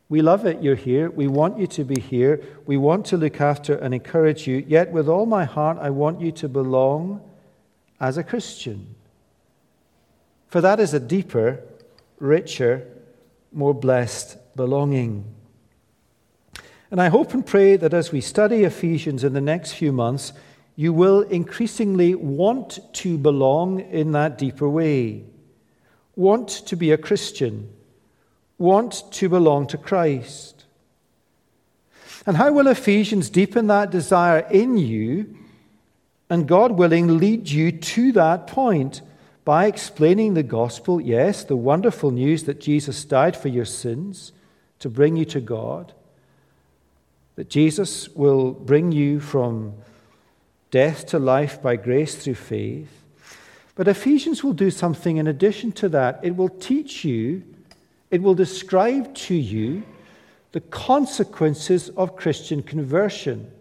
We 0.10 0.22
love 0.22 0.46
it 0.46 0.64
you're 0.64 0.76
here. 0.76 1.10
We 1.10 1.28
want 1.28 1.60
you 1.60 1.68
to 1.68 1.84
be 1.84 2.00
here. 2.00 2.42
We 2.66 2.78
want 2.78 3.06
to 3.08 3.18
look 3.18 3.42
after 3.42 3.76
and 3.76 3.94
encourage 3.94 4.48
you. 4.48 4.64
Yet, 4.68 4.92
with 4.92 5.10
all 5.10 5.26
my 5.26 5.46
heart, 5.46 5.78
I 5.80 5.90
want 5.90 6.22
you 6.22 6.32
to 6.34 6.48
belong 6.48 7.22
as 8.00 8.18
a 8.18 8.24
Christian. 8.24 8.96
For 10.48 10.62
that 10.62 10.80
is 10.80 10.94
a 10.94 11.00
deeper, 11.00 11.62
richer, 12.20 12.88
more 13.52 13.74
blessed 13.74 14.38
belonging. 14.56 15.26
And 16.90 17.02
I 17.02 17.10
hope 17.10 17.34
and 17.34 17.46
pray 17.46 17.76
that 17.76 17.94
as 17.94 18.14
we 18.14 18.22
study 18.22 18.64
Ephesians 18.64 19.26
in 19.26 19.34
the 19.34 19.42
next 19.42 19.74
few 19.74 19.92
months, 19.92 20.32
you 20.80 20.94
will 20.94 21.24
increasingly 21.24 22.14
want 22.14 22.80
to 22.94 23.18
belong 23.18 23.80
in 23.80 24.12
that 24.12 24.38
deeper 24.38 24.70
way, 24.70 25.24
want 26.16 26.48
to 26.48 26.78
be 26.78 26.92
a 26.92 26.98
Christian, 26.98 27.68
want 28.60 29.12
to 29.12 29.28
belong 29.28 29.66
to 29.68 29.78
Christ. 29.78 30.66
And 32.28 32.38
how 32.38 32.54
will 32.54 32.68
Ephesians 32.68 33.32
deepen 33.32 33.68
that 33.68 33.90
desire 33.90 34.48
in 34.52 34.78
you 34.78 35.36
and, 36.30 36.48
God 36.48 36.74
willing, 36.74 37.18
lead 37.18 37.50
you 37.50 37.72
to 37.72 38.12
that 38.12 38.46
point? 38.46 39.02
By 39.46 39.66
explaining 39.66 40.36
the 40.36 40.44
gospel, 40.44 41.02
yes, 41.02 41.44
the 41.44 41.56
wonderful 41.56 42.12
news 42.12 42.44
that 42.44 42.60
Jesus 42.60 43.04
died 43.04 43.36
for 43.36 43.48
your 43.48 43.66
sins, 43.66 44.32
to 44.80 44.90
bring 44.90 45.16
you 45.16 45.26
to 45.26 45.42
God, 45.42 45.94
that 47.36 47.50
Jesus 47.50 48.10
will 48.10 48.52
bring 48.52 48.92
you 48.92 49.20
from 49.20 49.74
death 50.72 51.06
to 51.08 51.20
life 51.20 51.62
by 51.62 51.76
grace 51.76 52.16
through 52.16 52.36
faith. 52.36 52.90
But 53.76 53.88
Ephesians 53.88 54.44
will 54.44 54.54
do 54.54 54.72
something 54.72 55.18
in 55.18 55.28
addition 55.28 55.72
to 55.74 55.90
that. 55.90 56.20
It 56.24 56.36
will 56.36 56.50
teach 56.50 57.06
you, 57.06 57.44
it 58.10 58.22
will 58.22 58.36
describe 58.36 59.14
to 59.16 59.36
you 59.36 59.84
the 60.52 60.62
consequences 60.62 61.90
of 61.90 62.16
Christian 62.16 62.64
conversion. 62.64 63.52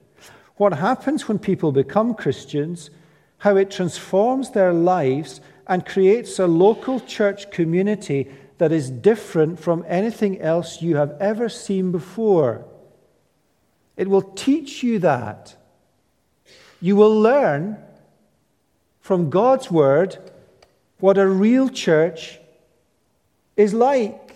What 0.56 0.72
happens 0.72 1.28
when 1.28 1.38
people 1.38 1.72
become 1.72 2.14
Christians, 2.14 2.90
how 3.38 3.56
it 3.56 3.70
transforms 3.70 4.50
their 4.50 4.72
lives 4.72 5.40
and 5.66 5.84
creates 5.84 6.38
a 6.38 6.46
local 6.46 7.00
church 7.00 7.50
community 7.50 8.30
that 8.58 8.72
is 8.72 8.88
different 8.88 9.60
from 9.60 9.84
anything 9.86 10.40
else 10.40 10.80
you 10.80 10.96
have 10.96 11.14
ever 11.20 11.48
seen 11.48 11.92
before. 11.92 12.64
It 13.96 14.08
will 14.08 14.22
teach 14.22 14.82
you 14.82 14.98
that. 15.00 15.56
You 16.80 16.96
will 16.96 17.20
learn 17.20 17.78
from 19.00 19.30
God's 19.30 19.70
Word 19.70 20.18
what 20.98 21.18
a 21.18 21.26
real 21.26 21.68
church 21.68 22.38
is 23.56 23.72
like. 23.72 24.34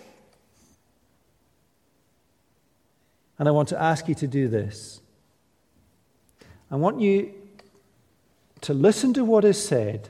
And 3.37 3.47
I 3.47 3.51
want 3.51 3.69
to 3.69 3.81
ask 3.81 4.07
you 4.07 4.15
to 4.15 4.27
do 4.27 4.47
this. 4.47 5.01
I 6.69 6.75
want 6.75 6.99
you 7.01 7.33
to 8.61 8.73
listen 8.73 9.13
to 9.15 9.25
what 9.25 9.43
is 9.43 9.63
said 9.63 10.09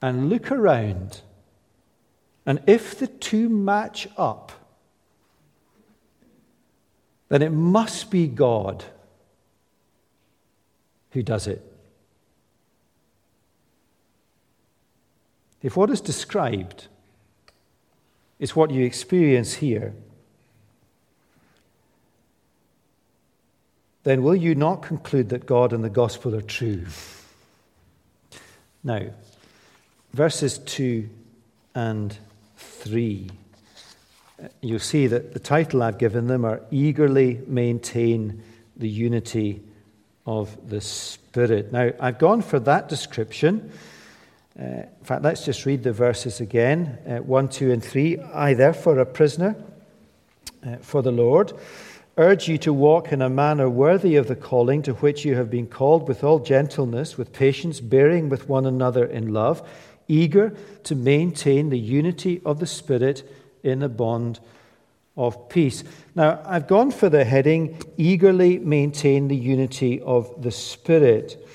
and 0.00 0.28
look 0.28 0.50
around 0.50 1.20
and 2.44 2.60
if 2.66 2.98
the 2.98 3.06
two 3.06 3.48
match 3.48 4.08
up, 4.16 4.52
then 7.28 7.42
it 7.42 7.52
must 7.52 8.10
be 8.10 8.26
God 8.26 8.84
who 11.12 11.22
does 11.22 11.46
it. 11.46 11.64
If 15.62 15.76
what 15.76 15.90
is 15.90 16.00
described 16.00 16.88
is 18.38 18.56
what 18.56 18.70
you 18.70 18.84
experience 18.84 19.54
here, 19.54 19.94
then 24.02 24.22
will 24.22 24.34
you 24.34 24.54
not 24.54 24.82
conclude 24.82 25.28
that 25.28 25.46
God 25.46 25.72
and 25.72 25.84
the 25.84 25.90
gospel 25.90 26.34
are 26.34 26.42
true? 26.42 26.84
Now, 28.82 29.10
verses 30.12 30.58
2 30.58 31.08
and 31.76 32.16
3. 32.56 33.30
You'll 34.60 34.80
see 34.80 35.06
that 35.06 35.34
the 35.34 35.38
title 35.38 35.84
I've 35.84 35.98
given 35.98 36.26
them 36.26 36.44
are 36.44 36.62
Eagerly 36.72 37.40
Maintain 37.46 38.42
the 38.76 38.88
Unity 38.88 39.62
of 40.26 40.68
the 40.68 40.80
Spirit. 40.80 41.72
Now, 41.72 41.90
I've 42.00 42.18
gone 42.18 42.42
for 42.42 42.60
that 42.60 42.88
description. 42.88 43.72
Uh, 44.58 44.62
in 44.64 45.04
fact, 45.04 45.22
let's 45.22 45.44
just 45.44 45.64
read 45.66 45.82
the 45.82 45.92
verses 45.92 46.40
again 46.40 46.98
uh, 47.06 47.16
1, 47.18 47.48
2, 47.48 47.72
and 47.72 47.82
3. 47.82 48.20
I, 48.20 48.54
therefore, 48.54 48.98
a 48.98 49.06
prisoner 49.06 49.56
uh, 50.66 50.76
for 50.76 51.02
the 51.02 51.12
Lord, 51.12 51.52
urge 52.16 52.48
you 52.48 52.58
to 52.58 52.72
walk 52.72 53.12
in 53.12 53.22
a 53.22 53.30
manner 53.30 53.68
worthy 53.68 54.16
of 54.16 54.28
the 54.28 54.36
calling 54.36 54.82
to 54.82 54.92
which 54.94 55.24
you 55.24 55.34
have 55.36 55.50
been 55.50 55.66
called, 55.66 56.06
with 56.06 56.22
all 56.22 56.38
gentleness, 56.38 57.16
with 57.16 57.32
patience, 57.32 57.80
bearing 57.80 58.28
with 58.28 58.48
one 58.48 58.66
another 58.66 59.04
in 59.04 59.32
love 59.32 59.66
eager 60.08 60.54
to 60.84 60.94
maintain 60.94 61.70
the 61.70 61.78
unity 61.78 62.40
of 62.44 62.60
the 62.60 62.66
Spirit 62.66 63.28
in 63.62 63.78
the 63.80 63.88
bond 63.88 64.40
of 65.16 65.48
peace. 65.48 65.84
Now, 66.14 66.40
I've 66.44 66.66
gone 66.66 66.90
for 66.90 67.08
the 67.08 67.24
heading, 67.24 67.82
eagerly 67.96 68.58
maintain 68.58 69.28
the 69.28 69.36
unity 69.36 70.00
of 70.00 70.42
the 70.42 70.50
Spirit. 70.50 71.46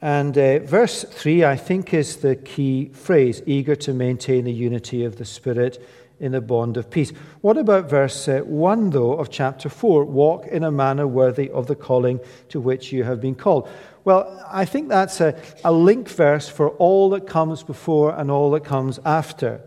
And 0.00 0.36
uh, 0.36 0.58
verse 0.60 1.04
3, 1.04 1.44
I 1.44 1.56
think, 1.56 1.94
is 1.94 2.16
the 2.16 2.36
key 2.36 2.90
phrase 2.92 3.42
eager 3.46 3.76
to 3.76 3.94
maintain 3.94 4.44
the 4.44 4.52
unity 4.52 5.04
of 5.04 5.16
the 5.16 5.24
Spirit 5.24 5.82
in 6.20 6.32
the 6.32 6.40
bond 6.40 6.76
of 6.76 6.90
peace. 6.90 7.12
What 7.40 7.56
about 7.56 7.88
verse 7.88 8.28
uh, 8.28 8.40
1, 8.40 8.90
though, 8.90 9.14
of 9.14 9.30
chapter 9.30 9.68
4? 9.68 10.04
Walk 10.04 10.46
in 10.46 10.64
a 10.64 10.70
manner 10.70 11.06
worthy 11.06 11.50
of 11.50 11.66
the 11.66 11.74
calling 11.74 12.20
to 12.48 12.60
which 12.60 12.92
you 12.92 13.04
have 13.04 13.20
been 13.20 13.34
called. 13.34 13.68
Well, 14.04 14.44
I 14.50 14.64
think 14.64 14.88
that's 14.88 15.20
a, 15.20 15.40
a 15.64 15.72
link 15.72 16.08
verse 16.08 16.48
for 16.48 16.70
all 16.70 17.10
that 17.10 17.26
comes 17.26 17.62
before 17.62 18.14
and 18.18 18.30
all 18.30 18.50
that 18.52 18.64
comes 18.64 18.98
after. 19.04 19.60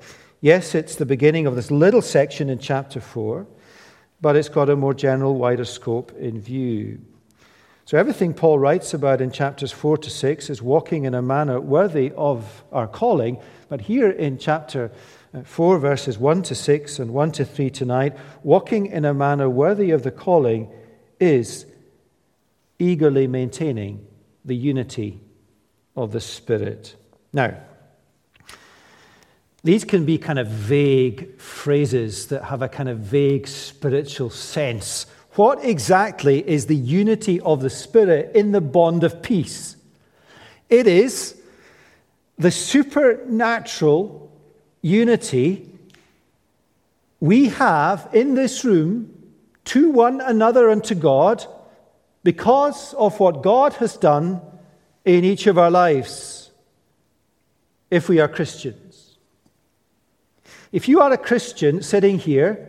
Yes, 0.46 0.76
it's 0.76 0.98
the 0.98 1.08
beginning 1.08 1.48
of 1.48 1.56
this 1.56 1.72
little 1.72 2.04
section 2.04 2.52
in 2.52 2.60
chapter 2.60 3.02
4, 3.02 3.48
but 4.22 4.36
it's 4.36 4.48
got 4.48 4.70
a 4.70 4.76
more 4.76 4.94
general, 4.94 5.34
wider 5.34 5.66
scope 5.66 6.16
in 6.20 6.40
view. 6.40 7.02
So, 7.86 7.98
everything 7.98 8.32
Paul 8.36 8.60
writes 8.60 8.94
about 8.94 9.22
in 9.22 9.32
chapters 9.32 9.72
4 9.72 9.98
to 9.98 10.10
6 10.12 10.52
is 10.52 10.62
walking 10.62 11.06
in 11.06 11.16
a 11.16 11.22
manner 11.24 11.60
worthy 11.60 12.12
of 12.16 12.64
our 12.72 12.88
calling. 12.88 13.40
But 13.70 13.82
here 13.82 14.12
in 14.12 14.38
chapter 14.38 14.92
uh, 15.34 15.42
4, 15.42 15.80
verses 15.80 16.20
1 16.20 16.44
to 16.44 16.54
6 16.54 17.00
and 17.00 17.12
1 17.12 17.32
to 17.32 17.44
3 17.44 17.72
tonight, 17.72 18.16
walking 18.44 18.86
in 18.86 19.04
a 19.04 19.16
manner 19.16 19.50
worthy 19.50 19.90
of 19.90 20.04
the 20.04 20.12
calling 20.12 20.72
is 21.20 21.66
eagerly 22.78 23.26
maintaining 23.26 24.06
the 24.46 24.56
unity 24.56 25.22
of 25.96 26.12
the 26.12 26.22
Spirit. 26.22 26.96
Now, 27.34 27.58
these 29.66 29.84
can 29.84 30.06
be 30.06 30.20
kind 30.20 30.38
of 30.38 30.48
vague 30.48 31.42
phrases 31.42 32.28
that 32.28 32.44
have 32.44 32.62
a 32.62 32.70
kind 32.70 32.88
of 32.88 33.00
vague 33.00 33.48
spiritual 33.48 34.30
sense. 34.30 35.08
What 35.32 35.66
exactly 35.66 36.48
is 36.48 36.68
the 36.68 36.76
unity 36.76 37.42
of 37.42 37.62
the 37.62 37.72
Spirit 37.72 38.36
in 38.36 38.52
the 38.52 38.62
bond 38.62 39.04
of 39.04 39.24
peace? 39.24 39.76
It 40.70 40.86
is 40.86 41.42
the 42.38 42.52
supernatural 42.52 44.32
unity 44.84 45.68
we 47.20 47.48
have 47.48 48.08
in 48.14 48.36
this 48.36 48.64
room 48.64 49.12
to 49.66 49.90
one 49.90 50.22
another 50.22 50.70
and 50.70 50.84
to 50.84 50.94
God 50.94 51.44
because 52.24 52.94
of 52.94 53.20
what 53.20 53.42
God 53.42 53.74
has 53.74 53.98
done 53.98 54.42
in 55.06 55.24
each 55.24 55.48
of 55.48 55.58
our 55.58 55.72
lives 55.72 56.52
if 57.90 58.08
we 58.08 58.20
are 58.20 58.28
Christians. 58.28 58.85
If 60.76 60.90
you 60.90 61.00
are 61.00 61.14
a 61.14 61.18
Christian 61.18 61.82
sitting 61.82 62.20
here, 62.20 62.68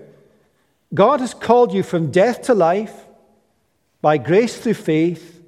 God 0.95 1.19
has 1.19 1.35
called 1.35 1.75
you 1.75 1.83
from 1.83 2.13
death 2.13 2.43
to 2.43 2.55
life 2.55 2.95
by 4.01 4.17
grace 4.17 4.57
through 4.57 4.75
faith, 4.75 5.43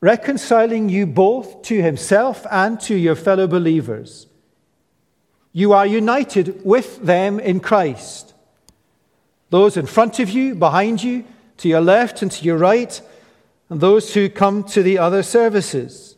reconciling 0.00 0.88
you 0.88 1.04
both 1.04 1.60
to 1.64 1.82
himself 1.82 2.46
and 2.50 2.80
to 2.80 2.94
your 2.94 3.14
fellow 3.14 3.46
believers. 3.46 4.26
You 5.52 5.74
are 5.74 5.84
united 5.84 6.64
with 6.64 7.02
them 7.02 7.38
in 7.38 7.60
Christ. 7.60 8.32
Those 9.50 9.76
in 9.76 9.84
front 9.84 10.18
of 10.20 10.30
you, 10.30 10.54
behind 10.54 11.02
you, 11.02 11.26
to 11.58 11.68
your 11.68 11.82
left 11.82 12.22
and 12.22 12.32
to 12.32 12.44
your 12.46 12.56
right, 12.56 12.98
and 13.68 13.78
those 13.78 14.14
who 14.14 14.30
come 14.30 14.64
to 14.68 14.82
the 14.82 14.96
other 14.96 15.22
services. 15.22 16.16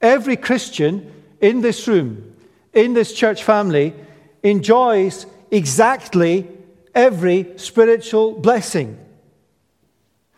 Every 0.00 0.36
Christian 0.36 1.12
in 1.40 1.60
this 1.60 1.86
room, 1.86 2.34
in 2.72 2.94
this 2.94 3.12
church 3.12 3.44
family, 3.44 3.94
enjoys 4.42 5.26
exactly 5.50 6.48
every 6.94 7.52
spiritual 7.56 8.32
blessing. 8.32 8.98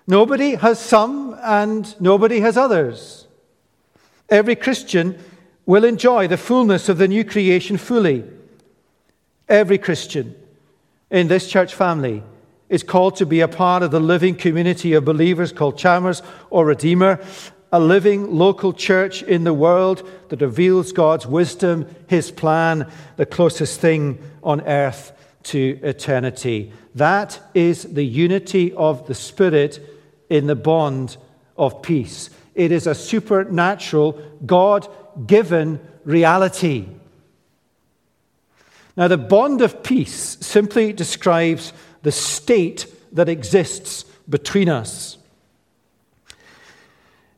Nobody 0.07 0.55
has 0.55 0.79
some 0.79 1.37
and 1.43 1.99
nobody 2.01 2.40
has 2.40 2.57
others. 2.57 3.27
Every 4.29 4.57
Christian 4.57 5.19
will 5.67 5.85
enjoy 5.85 6.29
the 6.29 6.37
fullness 6.37 6.88
of 6.88 6.99
the 6.99 7.09
new 7.09 7.25
creation 7.25 7.77
fully. 7.77 8.25
Every 9.49 9.79
Christian 9.79 10.35
in 11.11 11.29
this 11.29 11.49
church 11.49 11.75
family 11.75 12.23
is 12.69 12.83
called 12.83 13.17
to 13.17 13.27
be 13.27 13.40
a 13.40 13.49
part 13.49 13.83
of 13.83 13.90
the 13.90 14.01
living 14.01 14.35
community 14.35 14.95
of 14.95 15.05
believers 15.05 15.53
called 15.53 15.79
Chalmers 15.79 16.23
or 16.51 16.67
Redeemer, 16.67 17.25
a 17.75 17.81
living 17.81 18.33
local 18.33 18.73
church 18.73 19.25
in 19.25 19.43
the 19.43 19.53
world 19.53 20.09
that 20.29 20.41
reveals 20.41 20.93
God's 20.93 21.27
wisdom, 21.27 21.93
His 22.07 22.31
plan, 22.31 22.89
the 23.17 23.27
closest 23.27 23.81
thing 23.81 24.21
on 24.45 24.61
earth 24.61 25.11
to 25.43 25.81
eternity. 25.83 26.73
That 26.95 27.41
is 27.53 27.83
the 27.83 28.05
unity 28.05 28.73
of 28.75 29.09
the 29.09 29.15
Spirit 29.17 29.81
in 30.31 30.47
the 30.47 30.55
bond 30.55 31.17
of 31.57 31.83
peace. 31.83 32.31
It 32.55 32.71
is 32.71 32.87
a 32.87 32.95
supernatural, 32.95 34.23
God 34.47 34.89
given 35.27 35.81
reality. 36.05 36.87
Now, 38.97 39.09
the 39.09 39.19
bond 39.19 39.63
of 39.63 39.83
peace 39.83 40.39
simply 40.41 40.93
describes 40.93 41.73
the 42.03 42.13
state 42.13 42.87
that 43.11 43.29
exists 43.29 44.05
between 44.29 44.69
us. 44.69 45.19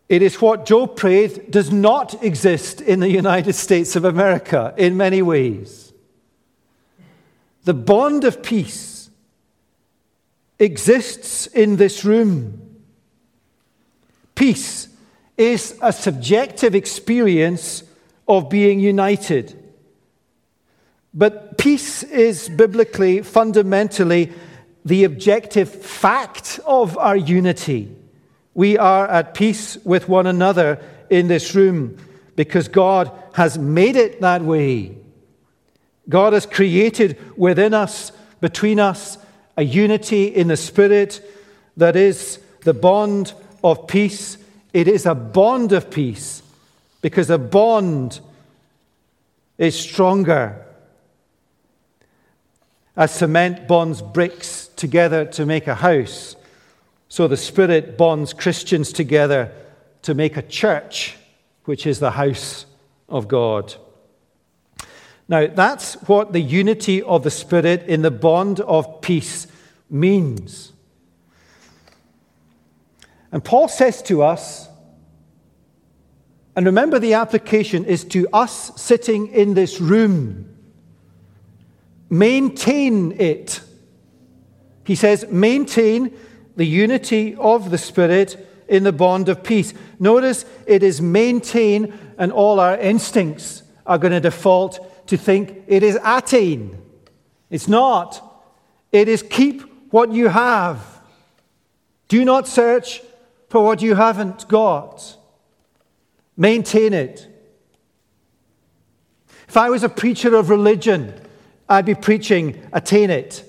It 0.08 0.22
is 0.22 0.40
what 0.40 0.66
Job 0.66 0.96
prayed 0.96 1.50
does 1.50 1.72
not 1.72 2.22
exist 2.22 2.80
in 2.80 3.00
the 3.00 3.10
United 3.10 3.54
States 3.54 3.96
of 3.96 4.04
America 4.04 4.72
in 4.76 4.96
many 4.96 5.20
ways. 5.20 5.92
The 7.64 7.74
bond 7.74 8.22
of 8.24 8.42
peace 8.42 9.10
exists 10.58 11.48
in 11.48 11.76
this 11.76 12.04
room. 12.04 12.76
Peace 14.36 14.88
is 15.36 15.76
a 15.82 15.92
subjective 15.92 16.74
experience 16.74 17.82
of 18.28 18.48
being 18.48 18.78
united. 18.78 19.60
But 21.12 21.58
peace 21.58 22.02
is 22.04 22.48
biblically, 22.48 23.22
fundamentally, 23.22 24.32
the 24.84 25.04
objective 25.04 25.68
fact 25.68 26.60
of 26.64 26.96
our 26.96 27.16
unity. 27.16 27.92
We 28.56 28.78
are 28.78 29.06
at 29.06 29.34
peace 29.34 29.76
with 29.84 30.08
one 30.08 30.26
another 30.26 30.80
in 31.10 31.28
this 31.28 31.54
room 31.54 31.98
because 32.36 32.68
God 32.68 33.12
has 33.34 33.58
made 33.58 33.96
it 33.96 34.22
that 34.22 34.40
way. 34.40 34.96
God 36.08 36.32
has 36.32 36.46
created 36.46 37.18
within 37.36 37.74
us, 37.74 38.12
between 38.40 38.80
us, 38.80 39.18
a 39.58 39.62
unity 39.62 40.28
in 40.28 40.48
the 40.48 40.56
Spirit 40.56 41.20
that 41.76 41.96
is 41.96 42.38
the 42.62 42.72
bond 42.72 43.34
of 43.62 43.86
peace. 43.86 44.38
It 44.72 44.88
is 44.88 45.04
a 45.04 45.14
bond 45.14 45.72
of 45.72 45.90
peace 45.90 46.42
because 47.02 47.28
a 47.28 47.36
bond 47.36 48.20
is 49.58 49.78
stronger. 49.78 50.64
As 52.96 53.10
cement 53.10 53.68
bonds 53.68 54.00
bricks 54.00 54.68
together 54.76 55.26
to 55.26 55.44
make 55.44 55.66
a 55.66 55.74
house, 55.74 56.36
so 57.08 57.28
the 57.28 57.36
Spirit 57.36 57.96
bonds 57.96 58.32
Christians 58.32 58.92
together 58.92 59.52
to 60.02 60.14
make 60.14 60.36
a 60.36 60.42
church, 60.42 61.16
which 61.64 61.86
is 61.86 61.98
the 61.98 62.12
house 62.12 62.66
of 63.08 63.28
God. 63.28 63.74
Now, 65.28 65.46
that's 65.46 65.94
what 66.02 66.32
the 66.32 66.40
unity 66.40 67.02
of 67.02 67.24
the 67.24 67.30
Spirit 67.30 67.84
in 67.84 68.02
the 68.02 68.10
bond 68.10 68.60
of 68.60 69.00
peace 69.00 69.46
means. 69.90 70.72
And 73.32 73.44
Paul 73.44 73.68
says 73.68 74.02
to 74.02 74.22
us, 74.22 74.68
and 76.54 76.64
remember 76.64 76.98
the 76.98 77.14
application 77.14 77.84
is 77.84 78.04
to 78.04 78.26
us 78.32 78.80
sitting 78.80 79.26
in 79.28 79.54
this 79.54 79.80
room. 79.80 80.56
Maintain 82.08 83.12
it. 83.20 83.60
He 84.84 84.94
says, 84.94 85.26
maintain 85.28 86.16
the 86.56 86.66
unity 86.66 87.36
of 87.36 87.70
the 87.70 87.78
Spirit 87.78 88.48
in 88.68 88.82
the 88.82 88.92
bond 88.92 89.28
of 89.28 89.44
peace. 89.44 89.72
Notice 90.00 90.44
it 90.66 90.82
is 90.82 91.00
maintain, 91.00 91.96
and 92.18 92.32
all 92.32 92.58
our 92.58 92.76
instincts 92.76 93.62
are 93.86 93.98
going 93.98 94.12
to 94.12 94.20
default 94.20 95.06
to 95.08 95.16
think 95.16 95.62
it 95.68 95.82
is 95.82 95.98
attain. 96.02 96.82
It's 97.50 97.68
not. 97.68 98.22
It 98.90 99.08
is 99.08 99.22
keep 99.22 99.62
what 99.92 100.10
you 100.10 100.28
have. 100.28 100.84
Do 102.08 102.24
not 102.24 102.48
search 102.48 103.02
for 103.48 103.64
what 103.64 103.82
you 103.82 103.94
haven't 103.94 104.48
got. 104.48 105.16
Maintain 106.36 106.92
it. 106.92 107.28
If 109.48 109.56
I 109.56 109.70
was 109.70 109.84
a 109.84 109.88
preacher 109.88 110.34
of 110.34 110.50
religion, 110.50 111.14
I'd 111.68 111.86
be 111.86 111.94
preaching 111.94 112.60
attain 112.72 113.10
it. 113.10 113.44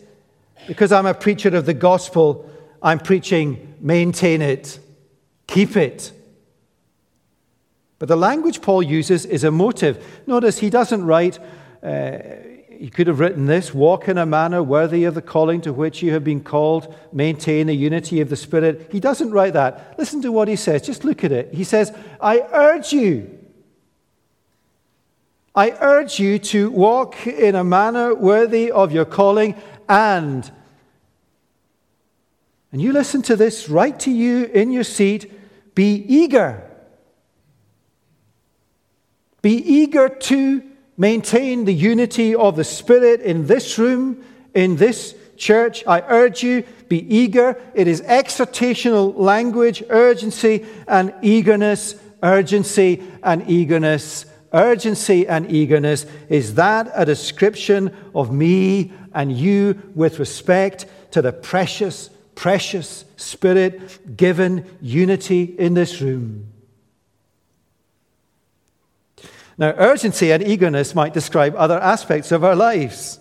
Because 0.67 0.91
I'm 0.91 1.05
a 1.05 1.13
preacher 1.13 1.55
of 1.55 1.65
the 1.65 1.73
gospel, 1.73 2.46
I'm 2.81 2.99
preaching 2.99 3.75
maintain 3.79 4.41
it, 4.41 4.79
keep 5.47 5.75
it. 5.75 6.11
But 7.99 8.09
the 8.09 8.15
language 8.15 8.61
Paul 8.61 8.83
uses 8.83 9.25
is 9.25 9.43
emotive. 9.43 10.05
Notice 10.27 10.59
he 10.59 10.69
doesn't 10.69 11.05
write, 11.05 11.39
uh, 11.81 12.19
he 12.69 12.89
could 12.89 13.07
have 13.07 13.19
written 13.19 13.47
this 13.47 13.73
walk 13.73 14.07
in 14.07 14.19
a 14.19 14.25
manner 14.25 14.61
worthy 14.61 15.03
of 15.05 15.15
the 15.15 15.21
calling 15.21 15.61
to 15.61 15.73
which 15.73 16.03
you 16.03 16.13
have 16.13 16.23
been 16.23 16.43
called, 16.43 16.93
maintain 17.11 17.67
the 17.67 17.75
unity 17.75 18.21
of 18.21 18.29
the 18.29 18.35
Spirit. 18.35 18.89
He 18.91 18.99
doesn't 18.99 19.31
write 19.31 19.53
that. 19.53 19.95
Listen 19.97 20.21
to 20.21 20.31
what 20.31 20.47
he 20.47 20.55
says. 20.55 20.83
Just 20.83 21.03
look 21.03 21.23
at 21.23 21.31
it. 21.31 21.53
He 21.53 21.63
says, 21.63 21.91
I 22.21 22.41
urge 22.53 22.93
you. 22.93 23.33
I 25.55 25.71
urge 25.81 26.19
you 26.19 26.37
to 26.37 26.69
walk 26.69 27.25
in 27.25 27.55
a 27.55 27.63
manner 27.63 28.13
worthy 28.13 28.71
of 28.71 28.91
your 28.91 29.05
calling 29.05 29.55
and. 29.89 30.51
And 32.77 32.83
you 32.83 32.93
listen 32.93 33.23
to 33.23 33.35
this 33.35 33.69
right 33.69 33.99
to 34.01 34.11
you 34.11 34.45
in 34.45 34.71
your 34.71 34.83
seat. 34.83 35.31
Be 35.73 35.95
eager. 35.95 36.61
Be 39.41 39.55
eager 39.55 40.07
to 40.07 40.61
maintain 40.95 41.65
the 41.65 41.73
unity 41.73 42.35
of 42.35 42.55
the 42.55 42.63
Spirit 42.63 43.21
in 43.21 43.47
this 43.47 43.79
room, 43.79 44.23
in 44.53 44.75
this 44.75 45.15
church. 45.37 45.87
I 45.87 46.01
urge 46.01 46.43
you, 46.43 46.65
be 46.87 46.99
eager. 46.99 47.59
It 47.73 47.87
is 47.87 48.01
exhortational 48.01 49.17
language, 49.17 49.81
urgency 49.89 50.63
and 50.87 51.15
eagerness, 51.23 51.95
urgency 52.21 53.01
and 53.23 53.49
eagerness. 53.49 54.27
Urgency 54.53 55.27
and 55.27 55.51
eagerness. 55.51 56.05
Is 56.29 56.53
that 56.53 56.91
a 56.93 57.05
description 57.05 57.91
of 58.13 58.31
me 58.31 58.93
and 59.15 59.35
you 59.35 59.81
with 59.95 60.19
respect 60.19 60.85
to 61.09 61.23
the 61.23 61.33
precious, 61.33 62.11
precious 62.38 63.04
Spirit 63.17 64.15
given 64.15 64.63
unity 64.80 65.43
in 65.43 65.73
this 65.73 66.00
room? 66.00 66.54
Now, 69.58 69.73
urgency 69.76 70.32
and 70.32 70.47
eagerness 70.47 70.93
might 70.93 71.15
describe 71.15 71.56
other 71.58 71.80
aspects 71.80 72.32
of 72.32 72.43
our 72.43 72.56
lives. 72.56 73.19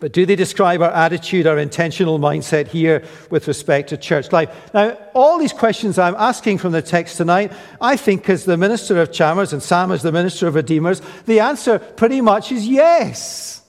But 0.00 0.12
do 0.12 0.26
they 0.26 0.34
describe 0.34 0.82
our 0.82 0.90
attitude, 0.90 1.46
our 1.46 1.56
intentional 1.56 2.18
mindset 2.18 2.66
here 2.66 3.04
with 3.30 3.46
respect 3.46 3.90
to 3.90 3.96
church 3.96 4.32
life? 4.32 4.74
Now, 4.74 4.98
all 5.14 5.38
these 5.38 5.52
questions 5.52 5.98
I'm 5.98 6.16
asking 6.16 6.58
from 6.58 6.72
the 6.72 6.82
text 6.82 7.16
tonight, 7.16 7.52
I 7.80 7.96
think, 7.96 8.28
as 8.28 8.44
the 8.44 8.56
minister 8.56 9.00
of 9.00 9.12
Chalmers 9.12 9.52
and 9.52 9.62
Sam 9.62 9.92
as 9.92 10.02
the 10.02 10.12
minister 10.12 10.48
of 10.48 10.56
Redeemers, 10.56 11.00
the 11.26 11.38
answer 11.40 11.78
pretty 11.78 12.20
much 12.20 12.50
is 12.50 12.66
yes. 12.66 13.62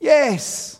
Yes. 0.00 0.79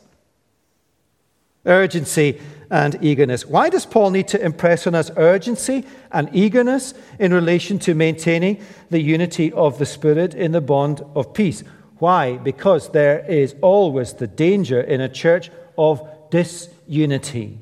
Urgency 1.67 2.41
and 2.71 2.97
eagerness. 3.03 3.45
Why 3.45 3.69
does 3.69 3.85
Paul 3.85 4.11
need 4.11 4.29
to 4.29 4.43
impress 4.43 4.87
on 4.87 4.95
us 4.95 5.11
urgency 5.17 5.85
and 6.13 6.29
eagerness 6.33 6.95
in 7.19 7.35
relation 7.35 7.79
to 7.81 7.95
maintaining 7.95 8.63
the 8.91 9.01
unity 9.01 9.53
of 9.53 9.79
the 9.79 9.87
Spirit 9.87 10.35
in 10.35 10.53
the 10.53 10.61
bond 10.61 11.03
of 11.15 11.35
peace? 11.35 11.65
Why? 11.99 12.39
Because 12.39 12.91
there 12.91 13.19
is 13.29 13.55
always 13.61 14.15
the 14.15 14.27
danger 14.27 14.81
in 14.81 15.01
a 15.01 15.09
church 15.09 15.51
of 15.77 16.07
disunity. 16.31 17.59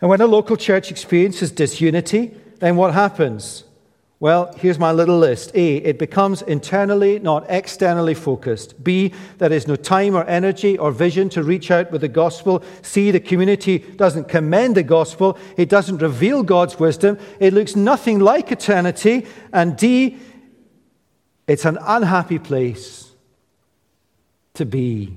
And 0.00 0.08
when 0.08 0.20
a 0.20 0.26
local 0.26 0.56
church 0.56 0.90
experiences 0.90 1.50
disunity, 1.50 2.34
then 2.60 2.76
what 2.76 2.94
happens? 2.94 3.64
Well, 4.20 4.52
here's 4.56 4.80
my 4.80 4.90
little 4.90 5.18
list. 5.18 5.52
A, 5.54 5.76
it 5.76 5.96
becomes 5.96 6.42
internally, 6.42 7.20
not 7.20 7.46
externally 7.48 8.14
focused. 8.14 8.82
B, 8.82 9.14
there 9.38 9.52
is 9.52 9.68
no 9.68 9.76
time 9.76 10.16
or 10.16 10.24
energy 10.24 10.76
or 10.76 10.90
vision 10.90 11.28
to 11.30 11.44
reach 11.44 11.70
out 11.70 11.92
with 11.92 12.00
the 12.00 12.08
gospel. 12.08 12.64
C, 12.82 13.12
the 13.12 13.20
community 13.20 13.78
doesn't 13.78 14.28
commend 14.28 14.76
the 14.76 14.82
gospel. 14.82 15.38
It 15.56 15.68
doesn't 15.68 15.98
reveal 15.98 16.42
God's 16.42 16.80
wisdom. 16.80 17.16
It 17.38 17.54
looks 17.54 17.76
nothing 17.76 18.18
like 18.18 18.50
eternity. 18.50 19.24
And 19.52 19.76
D, 19.76 20.18
it's 21.46 21.64
an 21.64 21.78
unhappy 21.80 22.40
place 22.40 23.12
to 24.54 24.66
be 24.66 25.16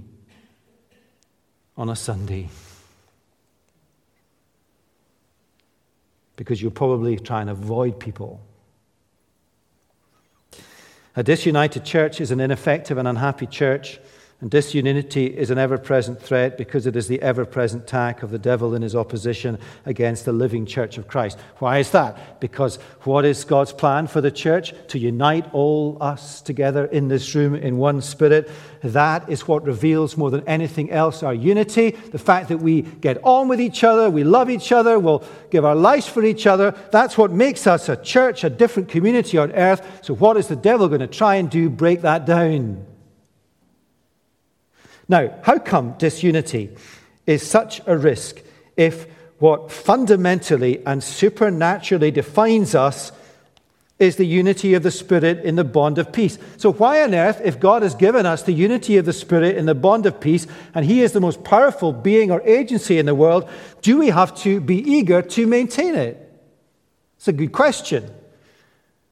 on 1.75 1.89
a 1.89 1.95
Sunday. 1.95 2.49
Because 6.35 6.61
you're 6.61 6.69
probably 6.69 7.17
trying 7.17 7.47
to 7.47 7.53
avoid 7.53 7.99
people 7.99 8.41
a 11.15 11.23
disunited 11.23 11.83
church 11.83 12.21
is 12.21 12.31
an 12.31 12.39
ineffective 12.39 12.97
and 12.97 13.07
unhappy 13.07 13.45
church, 13.45 13.99
and 14.41 14.49
disunity 14.49 15.27
is 15.27 15.51
an 15.51 15.59
ever 15.59 15.77
present 15.77 16.19
threat 16.19 16.57
because 16.57 16.87
it 16.87 16.95
is 16.95 17.07
the 17.07 17.21
ever 17.21 17.45
present 17.45 17.83
attack 17.83 18.23
of 18.23 18.31
the 18.31 18.39
devil 18.39 18.73
in 18.73 18.81
his 18.81 18.95
opposition 18.95 19.59
against 19.85 20.25
the 20.25 20.33
living 20.33 20.65
church 20.65 20.97
of 20.97 21.07
Christ. 21.07 21.37
Why 21.59 21.77
is 21.77 21.91
that? 21.91 22.41
Because 22.41 22.77
what 23.01 23.23
is 23.23 23.43
God's 23.43 23.71
plan 23.71 24.07
for 24.07 24.19
the 24.19 24.31
church? 24.31 24.73
To 24.87 24.97
unite 24.97 25.45
all 25.53 25.95
us 26.01 26.41
together 26.41 26.85
in 26.85 27.07
this 27.07 27.35
room 27.35 27.53
in 27.53 27.77
one 27.77 28.01
spirit. 28.01 28.49
That 28.81 29.29
is 29.29 29.47
what 29.47 29.63
reveals 29.63 30.17
more 30.17 30.31
than 30.31 30.47
anything 30.47 30.89
else 30.89 31.21
our 31.21 31.35
unity, 31.35 31.91
the 31.91 32.17
fact 32.17 32.49
that 32.49 32.57
we 32.57 32.81
get 32.81 33.23
on 33.23 33.47
with 33.47 33.61
each 33.61 33.83
other, 33.83 34.09
we 34.09 34.23
love 34.23 34.49
each 34.49 34.71
other, 34.71 34.97
we'll 34.97 35.23
give 35.51 35.65
our 35.65 35.75
lives 35.75 36.07
for 36.07 36.23
each 36.23 36.47
other. 36.47 36.73
That's 36.91 37.15
what 37.15 37.31
makes 37.31 37.67
us 37.67 37.89
a 37.89 37.95
church, 37.95 38.43
a 38.43 38.49
different 38.49 38.89
community 38.89 39.37
on 39.37 39.51
earth. 39.51 39.99
So, 40.01 40.15
what 40.15 40.35
is 40.35 40.47
the 40.47 40.55
devil 40.55 40.87
going 40.87 41.01
to 41.01 41.07
try 41.07 41.35
and 41.35 41.47
do? 41.47 41.69
Break 41.69 42.01
that 42.01 42.25
down. 42.25 42.87
Now, 45.11 45.37
how 45.43 45.59
come 45.59 45.95
disunity 45.97 46.69
is 47.27 47.45
such 47.45 47.81
a 47.85 47.97
risk 47.97 48.41
if 48.77 49.07
what 49.39 49.69
fundamentally 49.69 50.81
and 50.85 51.03
supernaturally 51.03 52.11
defines 52.11 52.73
us 52.75 53.11
is 53.99 54.15
the 54.15 54.25
unity 54.25 54.73
of 54.73 54.83
the 54.83 54.89
Spirit 54.89 55.39
in 55.43 55.57
the 55.57 55.65
bond 55.65 55.97
of 55.97 56.13
peace. 56.13 56.37
So, 56.55 56.71
why 56.71 57.03
on 57.03 57.13
earth, 57.13 57.41
if 57.43 57.59
God 57.59 57.81
has 57.81 57.93
given 57.93 58.25
us 58.25 58.43
the 58.43 58.53
unity 58.53 58.95
of 58.95 59.03
the 59.03 59.11
Spirit 59.11 59.57
in 59.57 59.65
the 59.65 59.75
bond 59.75 60.05
of 60.05 60.21
peace, 60.21 60.47
and 60.73 60.85
He 60.85 61.01
is 61.01 61.11
the 61.11 61.19
most 61.19 61.43
powerful 61.43 61.91
being 61.91 62.31
or 62.31 62.41
agency 62.43 62.97
in 62.97 63.05
the 63.05 63.13
world, 63.13 63.49
do 63.81 63.97
we 63.97 64.07
have 64.07 64.33
to 64.37 64.61
be 64.61 64.77
eager 64.77 65.21
to 65.21 65.45
maintain 65.45 65.93
it? 65.93 66.25
It's 67.17 67.27
a 67.27 67.33
good 67.33 67.51
question. 67.51 68.09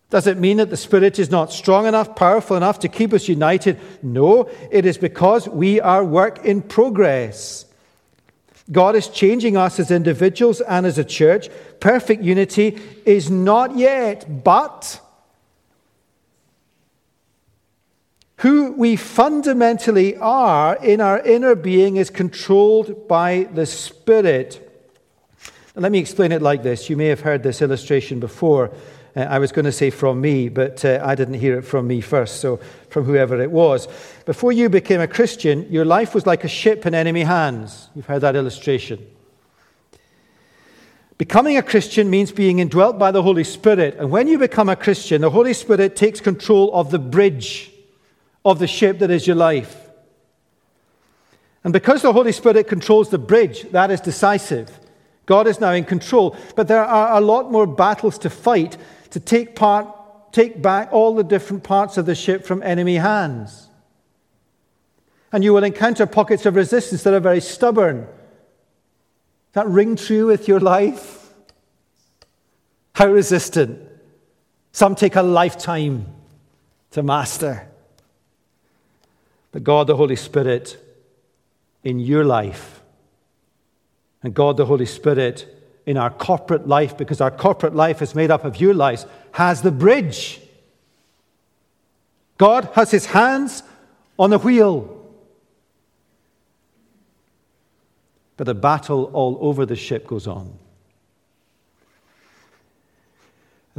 Does 0.09 0.25
it 0.25 0.39
mean 0.39 0.57
that 0.57 0.71
the 0.71 0.77
Spirit 0.77 1.19
is 1.19 1.29
not 1.29 1.51
strong 1.53 1.85
enough, 1.85 2.15
powerful 2.15 2.57
enough 2.57 2.79
to 2.79 2.87
keep 2.87 3.13
us 3.13 3.27
united? 3.27 3.79
No, 4.01 4.49
it 4.71 4.85
is 4.85 4.97
because 4.97 5.47
we 5.47 5.79
are 5.79 6.03
work 6.03 6.43
in 6.43 6.63
progress. 6.63 7.65
God 8.71 8.95
is 8.95 9.07
changing 9.07 9.55
us 9.55 9.79
as 9.79 9.91
individuals 9.91 10.61
and 10.61 10.85
as 10.85 10.97
a 10.97 11.03
church. 11.03 11.49
Perfect 11.79 12.23
unity 12.23 12.79
is 13.05 13.29
not 13.29 13.77
yet, 13.77 14.43
but 14.43 14.99
who 18.37 18.71
we 18.71 18.95
fundamentally 18.95 20.15
are 20.17 20.75
in 20.77 21.01
our 21.01 21.19
inner 21.19 21.55
being 21.55 21.97
is 21.97 22.09
controlled 22.09 23.07
by 23.07 23.47
the 23.53 23.65
Spirit. 23.65 24.65
let 25.75 25.91
me 25.91 25.99
explain 25.99 26.31
it 26.31 26.41
like 26.41 26.63
this. 26.63 26.89
You 26.89 26.97
may 26.97 27.07
have 27.07 27.21
heard 27.21 27.43
this 27.43 27.61
illustration 27.61 28.19
before. 28.19 28.71
Uh, 29.15 29.21
I 29.21 29.39
was 29.39 29.51
going 29.51 29.65
to 29.65 29.71
say 29.71 29.89
from 29.89 30.21
me, 30.21 30.49
but 30.49 30.83
uh, 30.85 30.99
I 31.03 31.15
didn't 31.15 31.35
hear 31.35 31.57
it 31.57 31.63
from 31.63 31.87
me 31.87 32.01
first, 32.01 32.41
so 32.41 32.59
from 32.89 33.05
whoever 33.05 33.41
it 33.41 33.51
was. 33.51 33.87
Before 34.25 34.51
you 34.51 34.69
became 34.69 35.01
a 35.01 35.07
Christian, 35.07 35.71
your 35.71 35.85
life 35.85 36.13
was 36.13 36.25
like 36.25 36.43
a 36.43 36.47
ship 36.47 36.85
in 36.85 36.93
enemy 36.93 37.23
hands. 37.23 37.89
You've 37.95 38.05
heard 38.05 38.21
that 38.21 38.35
illustration. 38.35 39.05
Becoming 41.17 41.57
a 41.57 41.63
Christian 41.63 42.09
means 42.09 42.31
being 42.31 42.59
indwelt 42.59 42.97
by 42.97 43.11
the 43.11 43.21
Holy 43.21 43.43
Spirit. 43.43 43.95
And 43.99 44.09
when 44.09 44.27
you 44.27 44.37
become 44.37 44.69
a 44.69 44.75
Christian, 44.75 45.21
the 45.21 45.29
Holy 45.29 45.53
Spirit 45.53 45.97
takes 45.97 46.21
control 46.21 46.73
of 46.73 46.91
the 46.91 46.99
bridge 46.99 47.71
of 48.45 48.59
the 48.59 48.67
ship 48.67 48.99
that 48.99 49.11
is 49.11 49.27
your 49.27 49.35
life. 49.35 49.89
And 51.63 51.73
because 51.73 52.03
the 52.03 52.13
Holy 52.13 52.31
Spirit 52.31 52.69
controls 52.69 53.09
the 53.09 53.17
bridge, 53.17 53.63
that 53.71 53.91
is 53.91 53.99
decisive. 53.99 54.79
God 55.25 55.45
is 55.45 55.59
now 55.59 55.73
in 55.73 55.83
control. 55.83 56.37
But 56.55 56.69
there 56.69 56.85
are 56.85 57.17
a 57.17 57.21
lot 57.21 57.51
more 57.51 57.67
battles 57.67 58.17
to 58.19 58.29
fight 58.29 58.77
to 59.11 59.19
take, 59.19 59.55
part, 59.55 59.87
take 60.31 60.61
back 60.61 60.89
all 60.91 61.15
the 61.15 61.23
different 61.23 61.63
parts 61.63 61.97
of 61.97 62.05
the 62.05 62.15
ship 62.15 62.45
from 62.45 62.61
enemy 62.63 62.95
hands. 62.95 63.69
And 65.31 65.43
you 65.43 65.53
will 65.53 65.63
encounter 65.63 66.05
pockets 66.05 66.45
of 66.45 66.55
resistance 66.55 67.03
that 67.03 67.13
are 67.13 67.19
very 67.19 67.41
stubborn. 67.41 68.07
That 69.53 69.67
ring 69.67 69.95
true 69.95 70.27
with 70.27 70.47
your 70.47 70.59
life? 70.59 71.33
How 72.93 73.07
resistant? 73.07 73.79
Some 74.71 74.95
take 74.95 75.15
a 75.15 75.23
lifetime 75.23 76.05
to 76.91 77.03
master. 77.03 77.67
But 79.51 79.63
God, 79.63 79.87
the 79.87 79.95
Holy 79.95 80.15
Spirit, 80.15 80.77
in 81.83 81.99
your 81.99 82.23
life, 82.23 82.81
and 84.21 84.33
God, 84.33 84.57
the 84.57 84.65
Holy 84.65 84.85
Spirit, 84.85 85.58
in 85.89 85.97
our 85.97 86.11
corporate 86.11 86.67
life, 86.67 86.95
because 86.95 87.19
our 87.19 87.31
corporate 87.31 87.73
life 87.73 87.99
is 88.03 88.13
made 88.13 88.29
up 88.29 88.45
of 88.45 88.61
your 88.61 88.75
lives, 88.75 89.07
has 89.31 89.63
the 89.63 89.71
bridge. 89.71 90.39
God 92.37 92.69
has 92.75 92.91
his 92.91 93.07
hands 93.07 93.63
on 94.19 94.29
the 94.29 94.37
wheel. 94.37 95.03
But 98.37 98.43
the 98.43 98.53
battle 98.53 99.05
all 99.13 99.39
over 99.41 99.65
the 99.65 99.75
ship 99.75 100.05
goes 100.05 100.27
on. 100.27 100.59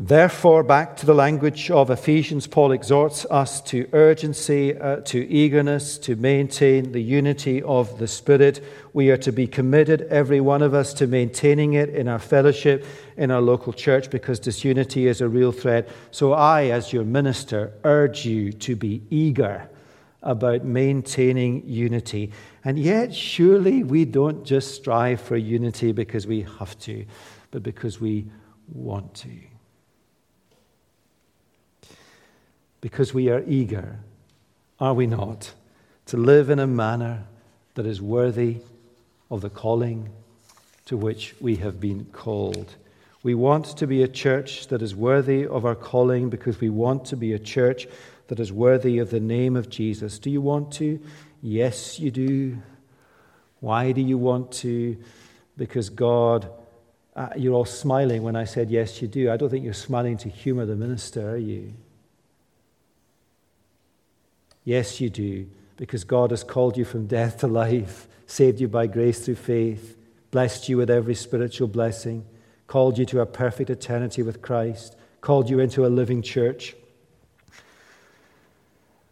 Therefore, 0.02 0.62
back 0.62 0.96
to 0.96 1.04
the 1.04 1.12
language 1.12 1.70
of 1.70 1.90
Ephesians, 1.90 2.46
Paul 2.46 2.72
exhorts 2.72 3.26
us 3.26 3.60
to 3.64 3.86
urgency, 3.92 4.74
uh, 4.74 5.02
to 5.02 5.28
eagerness, 5.28 5.98
to 5.98 6.16
maintain 6.16 6.92
the 6.92 7.02
unity 7.02 7.62
of 7.62 7.98
the 7.98 8.08
Spirit. 8.08 8.64
We 8.94 9.10
are 9.10 9.18
to 9.18 9.30
be 9.30 9.46
committed, 9.46 10.00
every 10.08 10.40
one 10.40 10.62
of 10.62 10.72
us, 10.72 10.94
to 10.94 11.06
maintaining 11.06 11.74
it 11.74 11.90
in 11.90 12.08
our 12.08 12.18
fellowship, 12.18 12.86
in 13.18 13.30
our 13.30 13.42
local 13.42 13.74
church, 13.74 14.08
because 14.08 14.40
disunity 14.40 15.06
is 15.06 15.20
a 15.20 15.28
real 15.28 15.52
threat. 15.52 15.86
So, 16.12 16.32
I, 16.32 16.68
as 16.68 16.94
your 16.94 17.04
minister, 17.04 17.74
urge 17.84 18.24
you 18.24 18.52
to 18.52 18.76
be 18.76 19.02
eager 19.10 19.68
about 20.22 20.64
maintaining 20.64 21.68
unity. 21.68 22.32
And 22.64 22.78
yet, 22.78 23.14
surely 23.14 23.84
we 23.84 24.06
don't 24.06 24.46
just 24.46 24.74
strive 24.74 25.20
for 25.20 25.36
unity 25.36 25.92
because 25.92 26.26
we 26.26 26.46
have 26.58 26.78
to, 26.78 27.04
but 27.50 27.62
because 27.62 28.00
we 28.00 28.24
want 28.66 29.12
to. 29.16 29.28
Because 32.80 33.12
we 33.12 33.28
are 33.28 33.42
eager, 33.46 33.98
are 34.78 34.94
we 34.94 35.06
not, 35.06 35.52
to 36.06 36.16
live 36.16 36.50
in 36.50 36.58
a 36.58 36.66
manner 36.66 37.24
that 37.74 37.86
is 37.86 38.00
worthy 38.02 38.58
of 39.30 39.40
the 39.40 39.50
calling 39.50 40.10
to 40.86 40.96
which 40.96 41.34
we 41.40 41.56
have 41.56 41.80
been 41.80 42.04
called. 42.06 42.74
We 43.22 43.34
want 43.34 43.76
to 43.76 43.86
be 43.86 44.02
a 44.02 44.08
church 44.08 44.68
that 44.68 44.82
is 44.82 44.94
worthy 44.94 45.46
of 45.46 45.64
our 45.64 45.74
calling 45.74 46.30
because 46.30 46.60
we 46.60 46.68
want 46.68 47.04
to 47.06 47.16
be 47.16 47.32
a 47.32 47.38
church 47.38 47.86
that 48.28 48.40
is 48.40 48.52
worthy 48.52 48.98
of 48.98 49.10
the 49.10 49.20
name 49.20 49.56
of 49.56 49.68
Jesus. 49.68 50.18
Do 50.18 50.30
you 50.30 50.40
want 50.40 50.72
to? 50.74 51.00
Yes, 51.42 52.00
you 52.00 52.10
do. 52.10 52.58
Why 53.60 53.92
do 53.92 54.00
you 54.00 54.16
want 54.16 54.52
to? 54.52 54.96
Because 55.56 55.90
God, 55.90 56.50
uh, 57.14 57.28
you're 57.36 57.54
all 57.54 57.64
smiling 57.64 58.22
when 58.22 58.36
I 58.36 58.44
said 58.44 58.70
yes, 58.70 59.02
you 59.02 59.08
do. 59.08 59.30
I 59.30 59.36
don't 59.36 59.50
think 59.50 59.64
you're 59.64 59.74
smiling 59.74 60.16
to 60.18 60.28
humor 60.28 60.64
the 60.64 60.76
minister, 60.76 61.30
are 61.30 61.36
you? 61.36 61.74
Yes, 64.70 65.00
you 65.00 65.10
do, 65.10 65.48
because 65.76 66.04
God 66.04 66.30
has 66.30 66.44
called 66.44 66.76
you 66.76 66.84
from 66.84 67.08
death 67.08 67.38
to 67.38 67.48
life, 67.48 68.06
saved 68.28 68.60
you 68.60 68.68
by 68.68 68.86
grace 68.86 69.18
through 69.18 69.34
faith, 69.34 69.96
blessed 70.30 70.68
you 70.68 70.76
with 70.76 70.88
every 70.88 71.16
spiritual 71.16 71.66
blessing, 71.66 72.24
called 72.68 72.96
you 72.96 73.04
to 73.06 73.20
a 73.20 73.26
perfect 73.26 73.68
eternity 73.68 74.22
with 74.22 74.40
Christ, 74.40 74.94
called 75.22 75.50
you 75.50 75.58
into 75.58 75.84
a 75.84 75.88
living 75.88 76.22
church 76.22 76.76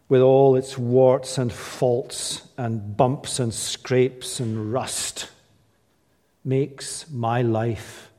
with 0.07 0.21
all 0.21 0.55
its 0.55 0.77
warts 0.77 1.37
and 1.37 1.51
faults 1.51 2.47
and 2.57 2.95
bumps 2.95 3.37
and 3.37 3.53
scrapes 3.53 4.39
and 4.39 4.71
rust, 4.71 5.29
makes 6.45 7.09
my 7.11 7.41
life 7.41 8.09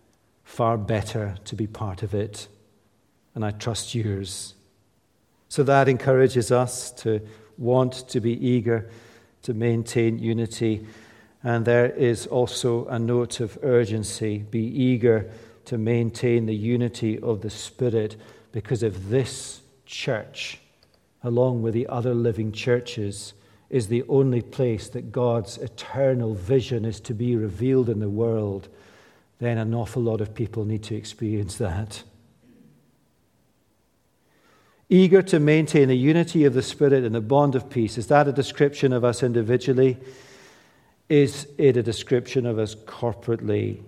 far 0.45 0.77
better 0.77 1.37
to 1.47 1.57
be 1.57 1.67
part 1.67 2.03
of 2.03 2.13
it. 2.13 2.49
And 3.35 3.43
I 3.43 3.51
trust 3.53 3.95
yours. 3.95 4.53
So 5.51 5.65
that 5.65 5.89
encourages 5.89 6.53
us 6.53 6.93
to 7.03 7.21
want 7.59 8.09
to 8.09 8.21
be 8.21 8.33
eager 8.47 8.89
to 9.43 9.53
maintain 9.53 10.17
unity. 10.17 10.87
And 11.43 11.65
there 11.65 11.91
is 11.91 12.29
also 12.29 12.87
a 12.87 13.01
note 13.01 13.41
of 13.41 13.59
urgency. 13.63 14.39
Be 14.39 14.61
eager 14.61 15.29
to 15.65 15.77
maintain 15.77 16.47
the 16.47 16.55
unity 16.55 17.19
of 17.19 17.41
the 17.41 17.51
Spirit 17.51 18.17
because 18.53 18.85
if 18.85 19.09
this 19.09 19.61
church, 19.87 20.61
along 21.25 21.63
with 21.63 21.75
the 21.75 21.89
other 21.89 22.15
living 22.15 22.53
churches, 22.53 23.35
is 23.71 23.89
the 23.89 24.05
only 24.09 24.43
place 24.43 24.89
that 24.91 25.11
God's 25.11 25.59
eternal 25.59 26.35
vision 26.35 26.85
is 26.85 27.01
to 27.01 27.13
be 27.13 27.35
revealed 27.35 27.89
in 27.89 27.99
the 27.99 28.09
world, 28.09 28.69
then 29.41 29.59
an 29.59 29.75
awful 29.75 30.03
lot 30.03 30.21
of 30.21 30.33
people 30.33 30.65
need 30.65 30.85
to 30.85 30.95
experience 30.95 31.57
that. 31.57 32.05
Eager 34.91 35.23
to 35.23 35.41
maintain 35.41 35.89
the 35.89 35.97
unity 35.97 36.45
of 36.45 36.53
the 36.53 36.63
Spirit 36.63 37.05
and 37.05 37.15
the 37.15 37.21
bond 37.21 37.55
of 37.55 37.71
peace. 37.71 37.97
Is 37.97 38.09
that 38.09 38.29
a 38.29 38.33
description 38.33 38.93
of 38.93 39.05
us 39.05 39.23
individually? 39.23 39.97
Is 41.09 41.47
it 41.57 41.77
a 41.77 41.83
description 41.83 42.45
of 42.45 42.59
us 42.59 42.75
corporately? 42.75 43.81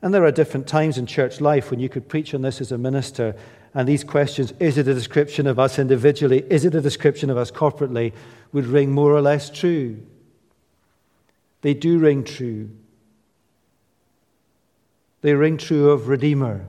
And 0.00 0.14
there 0.14 0.24
are 0.24 0.32
different 0.32 0.66
times 0.66 0.98
in 0.98 1.06
church 1.06 1.40
life 1.40 1.70
when 1.70 1.80
you 1.80 1.88
could 1.88 2.08
preach 2.08 2.32
on 2.32 2.42
this 2.42 2.60
as 2.60 2.72
a 2.72 2.78
minister. 2.78 3.34
And 3.74 3.88
these 3.88 4.04
questions 4.04 4.52
is 4.60 4.78
it 4.78 4.86
a 4.86 4.94
description 4.94 5.46
of 5.46 5.58
us 5.58 5.78
individually? 5.78 6.44
Is 6.48 6.64
it 6.64 6.74
a 6.74 6.80
description 6.80 7.28
of 7.28 7.36
us 7.36 7.50
corporately? 7.50 8.12
would 8.54 8.66
ring 8.66 8.92
more 8.92 9.12
or 9.12 9.20
less 9.20 9.50
true. 9.50 10.00
They 11.62 11.74
do 11.74 11.98
ring 11.98 12.22
true. 12.22 12.70
They 15.22 15.34
ring 15.34 15.56
true 15.56 15.90
of 15.90 16.06
Redeemer 16.06 16.66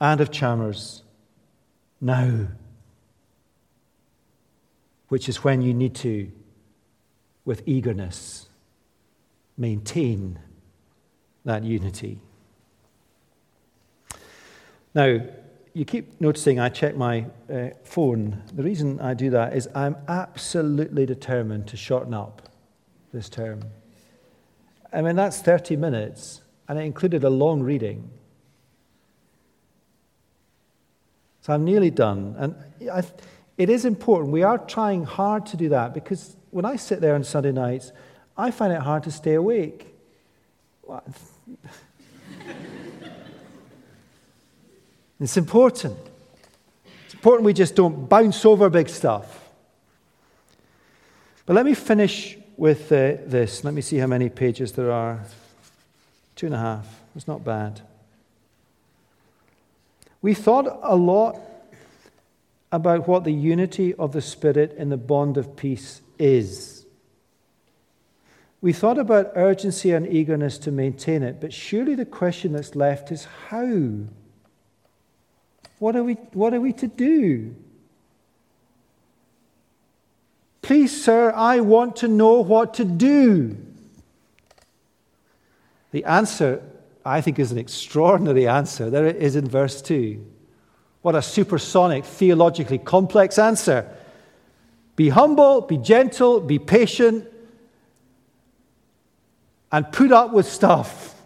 and 0.00 0.20
of 0.20 0.30
Chalmers 0.30 1.02
now, 2.00 2.48
which 5.08 5.28
is 5.28 5.44
when 5.44 5.62
you 5.62 5.72
need 5.72 5.94
to, 5.96 6.30
with 7.44 7.62
eagerness, 7.66 8.48
maintain 9.56 10.38
that 11.44 11.62
unity. 11.62 12.20
Now, 14.94 15.20
you 15.72 15.84
keep 15.84 16.20
noticing 16.20 16.60
I 16.60 16.68
check 16.68 16.96
my 16.96 17.26
uh, 17.52 17.70
phone. 17.82 18.42
The 18.54 18.62
reason 18.62 19.00
I 19.00 19.14
do 19.14 19.30
that 19.30 19.56
is 19.56 19.68
I'm 19.74 19.96
absolutely 20.06 21.04
determined 21.04 21.66
to 21.68 21.76
shorten 21.76 22.14
up 22.14 22.48
this 23.12 23.28
term. 23.28 23.60
I 24.92 25.02
mean, 25.02 25.16
that's 25.16 25.40
30 25.40 25.76
minutes, 25.76 26.42
and 26.68 26.78
it 26.78 26.82
included 26.82 27.24
a 27.24 27.30
long 27.30 27.60
reading. 27.60 28.08
So 31.44 31.52
I'm 31.52 31.62
nearly 31.62 31.90
done. 31.90 32.34
And 32.38 32.54
I, 32.90 33.02
it 33.58 33.68
is 33.68 33.84
important. 33.84 34.30
We 34.30 34.42
are 34.42 34.56
trying 34.56 35.04
hard 35.04 35.44
to 35.46 35.58
do 35.58 35.68
that 35.68 35.92
because 35.92 36.36
when 36.50 36.64
I 36.64 36.76
sit 36.76 37.02
there 37.02 37.14
on 37.14 37.22
Sunday 37.22 37.52
nights, 37.52 37.92
I 38.34 38.50
find 38.50 38.72
it 38.72 38.80
hard 38.80 39.02
to 39.02 39.10
stay 39.10 39.34
awake. 39.34 39.94
it's 45.20 45.36
important. 45.36 45.98
It's 47.04 47.12
important 47.12 47.44
we 47.44 47.52
just 47.52 47.76
don't 47.76 48.08
bounce 48.08 48.46
over 48.46 48.70
big 48.70 48.88
stuff. 48.88 49.50
But 51.44 51.56
let 51.56 51.66
me 51.66 51.74
finish 51.74 52.38
with 52.56 52.90
uh, 52.90 53.16
this. 53.26 53.64
Let 53.64 53.74
me 53.74 53.82
see 53.82 53.98
how 53.98 54.06
many 54.06 54.30
pages 54.30 54.72
there 54.72 54.90
are. 54.90 55.22
Two 56.36 56.46
and 56.46 56.54
a 56.54 56.58
half. 56.58 56.86
It's 57.14 57.28
not 57.28 57.44
bad. 57.44 57.82
We 60.24 60.32
thought 60.32 60.80
a 60.82 60.96
lot 60.96 61.38
about 62.72 63.06
what 63.06 63.24
the 63.24 63.30
unity 63.30 63.92
of 63.92 64.12
the 64.12 64.22
Spirit 64.22 64.74
in 64.78 64.88
the 64.88 64.96
bond 64.96 65.36
of 65.36 65.54
peace 65.54 66.00
is. 66.18 66.86
We 68.62 68.72
thought 68.72 68.96
about 68.96 69.32
urgency 69.34 69.90
and 69.90 70.06
eagerness 70.06 70.56
to 70.60 70.72
maintain 70.72 71.22
it, 71.22 71.42
but 71.42 71.52
surely 71.52 71.94
the 71.94 72.06
question 72.06 72.54
that's 72.54 72.74
left 72.74 73.12
is 73.12 73.26
how? 73.50 74.06
What 75.78 75.94
are 75.94 76.02
we, 76.02 76.14
what 76.32 76.54
are 76.54 76.60
we 76.60 76.72
to 76.72 76.86
do? 76.86 77.54
Please, 80.62 81.04
sir, 81.04 81.34
I 81.36 81.60
want 81.60 81.96
to 81.96 82.08
know 82.08 82.40
what 82.40 82.72
to 82.74 82.86
do. 82.86 83.58
The 85.90 86.06
answer, 86.06 86.62
I 87.04 87.20
think, 87.20 87.38
is 87.38 87.52
an 87.52 87.58
extraordinary 87.58 88.48
answer. 88.48 88.88
There 88.88 89.06
it 89.06 89.16
is 89.16 89.36
in 89.36 89.48
verse 89.48 89.82
2. 89.82 90.24
What 91.02 91.14
a 91.14 91.20
supersonic, 91.20 92.04
theologically 92.04 92.78
complex 92.78 93.38
answer. 93.38 93.94
Be 94.96 95.10
humble, 95.10 95.60
be 95.60 95.76
gentle, 95.76 96.40
be 96.40 96.58
patient, 96.58 97.28
and 99.70 99.90
put 99.92 100.12
up 100.12 100.32
with 100.32 100.46
stuff. 100.46 101.20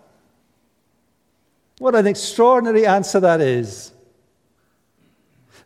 What 1.79 1.95
an 1.95 2.07
extraordinary 2.07 2.87
answer 2.87 3.21
that 3.21 3.41
is. 3.41 3.93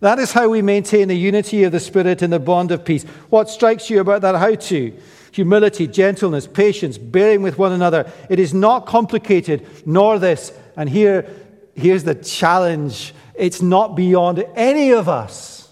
That 0.00 0.18
is 0.18 0.32
how 0.32 0.48
we 0.48 0.62
maintain 0.62 1.08
the 1.08 1.16
unity 1.16 1.62
of 1.62 1.72
the 1.72 1.80
Spirit 1.80 2.22
in 2.22 2.30
the 2.30 2.40
bond 2.40 2.72
of 2.72 2.84
peace. 2.84 3.04
What 3.30 3.48
strikes 3.48 3.88
you 3.88 4.00
about 4.00 4.20
that 4.22 4.34
how 4.34 4.56
to? 4.56 4.92
Humility, 5.32 5.86
gentleness, 5.86 6.46
patience, 6.46 6.98
bearing 6.98 7.42
with 7.42 7.58
one 7.58 7.72
another. 7.72 8.10
It 8.30 8.38
is 8.38 8.54
not 8.54 8.86
complicated, 8.86 9.66
nor 9.86 10.18
this. 10.18 10.52
And 10.76 10.88
here, 10.88 11.28
here's 11.74 12.04
the 12.04 12.14
challenge 12.14 13.14
it's 13.34 13.62
not 13.62 13.96
beyond 13.96 14.44
any 14.54 14.92
of 14.92 15.08
us. 15.08 15.68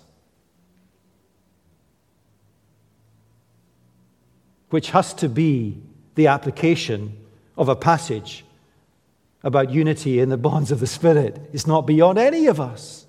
Which 4.70 4.90
has 4.90 5.12
to 5.14 5.28
be 5.28 5.82
the 6.14 6.28
application 6.28 7.16
of 7.56 7.68
a 7.68 7.76
passage 7.76 8.44
about 9.42 9.70
unity 9.70 10.20
in 10.20 10.28
the 10.28 10.36
bonds 10.36 10.70
of 10.70 10.80
the 10.80 10.86
Spirit. 10.86 11.50
It's 11.52 11.66
not 11.66 11.86
beyond 11.86 12.18
any 12.18 12.46
of 12.46 12.60
us. 12.60 13.06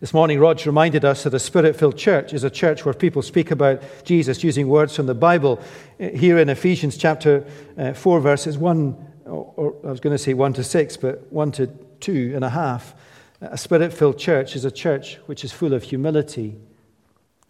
This 0.00 0.14
morning, 0.14 0.40
Rog 0.40 0.64
reminded 0.64 1.04
us 1.04 1.24
that 1.24 1.34
a 1.34 1.38
spirit 1.38 1.76
filled 1.76 1.98
church 1.98 2.32
is 2.32 2.42
a 2.42 2.48
church 2.48 2.86
where 2.86 2.94
people 2.94 3.20
speak 3.20 3.50
about 3.50 3.82
Jesus 4.02 4.42
using 4.42 4.66
words 4.66 4.96
from 4.96 5.04
the 5.04 5.14
Bible. 5.14 5.60
Here 5.98 6.38
in 6.38 6.48
Ephesians 6.48 6.96
chapter 6.96 7.44
uh, 7.76 7.92
4, 7.92 8.20
verses 8.20 8.56
1, 8.56 8.96
or, 9.26 9.76
I 9.84 9.90
was 9.90 10.00
going 10.00 10.14
to 10.14 10.18
say 10.18 10.32
1 10.32 10.54
to 10.54 10.64
6, 10.64 10.96
but 10.96 11.30
1 11.30 11.52
to 11.52 11.66
2 11.66 12.32
and 12.34 12.42
a 12.42 12.48
half. 12.48 12.94
A 13.42 13.58
spirit 13.58 13.92
filled 13.92 14.18
church 14.18 14.56
is 14.56 14.64
a 14.64 14.70
church 14.70 15.16
which 15.26 15.44
is 15.44 15.52
full 15.52 15.74
of 15.74 15.82
humility 15.82 16.56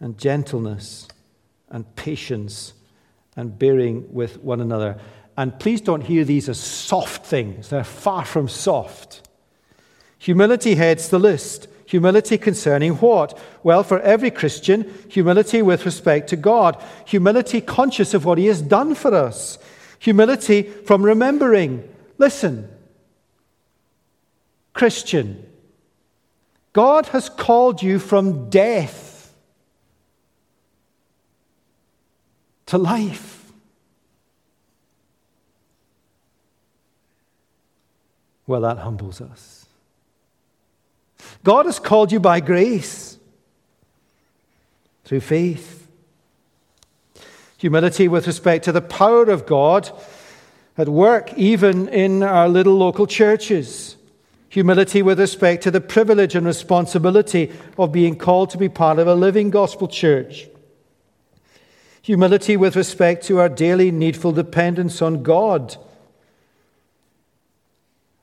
and 0.01 0.17
gentleness 0.17 1.07
and 1.69 1.95
patience 1.95 2.73
and 3.37 3.57
bearing 3.57 4.13
with 4.13 4.39
one 4.43 4.59
another. 4.59 4.99
And 5.37 5.57
please 5.57 5.79
don't 5.79 6.01
hear 6.01 6.25
these 6.25 6.49
as 6.49 6.59
soft 6.59 7.25
things, 7.25 7.69
they're 7.69 7.85
far 7.85 8.25
from 8.25 8.49
soft. 8.49 9.25
Humility 10.17 10.75
heads 10.75 11.07
the 11.07 11.17
list. 11.17 11.69
Humility 11.91 12.37
concerning 12.37 12.93
what? 12.93 13.37
Well, 13.63 13.83
for 13.83 13.99
every 13.99 14.31
Christian, 14.31 14.89
humility 15.09 15.61
with 15.61 15.85
respect 15.85 16.29
to 16.29 16.37
God, 16.37 16.81
humility 17.05 17.59
conscious 17.59 18.13
of 18.13 18.23
what 18.23 18.37
He 18.37 18.45
has 18.45 18.61
done 18.61 18.95
for 18.95 19.13
us, 19.13 19.59
humility 19.99 20.61
from 20.61 21.03
remembering. 21.03 21.83
Listen, 22.17 22.69
Christian, 24.71 25.45
God 26.71 27.07
has 27.07 27.27
called 27.27 27.83
you 27.83 27.99
from 27.99 28.49
death 28.49 29.33
to 32.67 32.77
life. 32.77 33.51
Well, 38.47 38.61
that 38.61 38.77
humbles 38.77 39.19
us. 39.19 39.60
God 41.43 41.65
has 41.65 41.79
called 41.79 42.11
you 42.11 42.19
by 42.19 42.39
grace 42.39 43.17
through 45.05 45.21
faith. 45.21 45.87
Humility 47.57 48.07
with 48.07 48.27
respect 48.27 48.65
to 48.65 48.71
the 48.71 48.81
power 48.81 49.23
of 49.23 49.45
God 49.45 49.91
at 50.77 50.89
work, 50.89 51.33
even 51.35 51.87
in 51.89 52.23
our 52.23 52.49
little 52.49 52.75
local 52.75 53.05
churches. 53.05 53.97
Humility 54.49 55.01
with 55.01 55.19
respect 55.19 55.63
to 55.63 55.71
the 55.71 55.81
privilege 55.81 56.35
and 56.35 56.45
responsibility 56.45 57.51
of 57.77 57.91
being 57.91 58.15
called 58.15 58.49
to 58.49 58.57
be 58.57 58.69
part 58.69 58.99
of 58.99 59.07
a 59.07 59.15
living 59.15 59.49
gospel 59.49 59.87
church 59.87 60.47
humility 62.01 62.57
with 62.57 62.75
respect 62.75 63.25
to 63.25 63.39
our 63.39 63.49
daily 63.49 63.91
needful 63.91 64.31
dependence 64.31 65.01
on 65.01 65.23
God. 65.23 65.77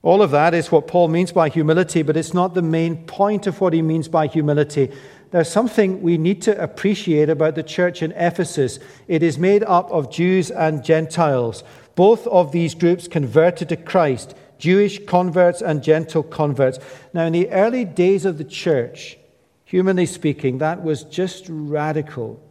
All 0.03 0.23
of 0.23 0.31
that 0.31 0.55
is 0.55 0.71
what 0.71 0.87
Paul 0.87 1.09
means 1.09 1.33
by 1.33 1.49
humility, 1.49 2.03
but 2.03 2.17
it's 2.17 2.33
not 2.33 2.55
the 2.55 2.63
main 2.63 3.05
point 3.07 3.47
of 3.47 3.61
what 3.61 3.73
he 3.73 3.83
means 3.83 4.09
by 4.09 4.27
humility. 4.27 4.93
There's 5.31 5.51
something 5.51 6.01
we 6.01 6.17
need 6.17 6.41
to 6.43 6.63
appreciate 6.63 7.29
about 7.29 7.55
the 7.55 7.63
church 7.63 8.03
in 8.03 8.13
Ephesus. 8.13 8.79
It 9.09 9.23
is 9.23 9.39
made 9.39 9.65
up 9.65 9.91
of 9.91 10.11
Jews 10.11 10.51
and 10.51 10.85
Gentiles. 10.85 11.65
Both 11.97 12.27
of 12.29 12.53
these 12.53 12.75
groups 12.75 13.09
converted 13.09 13.69
to 13.71 13.77
Christ, 13.77 14.35
Jewish 14.59 15.05
converts 15.05 15.61
and 15.61 15.83
Gentile 15.83 16.23
converts. 16.23 16.79
Now, 17.13 17.27
in 17.27 17.33
the 17.33 17.51
early 17.51 17.85
days 17.85 18.25
of 18.25 18.39
the 18.39 18.45
church, 18.45 19.19
Humanly 19.69 20.07
speaking, 20.07 20.57
that 20.59 20.83
was 20.83 21.05
just 21.05 21.45
radical. 21.51 22.43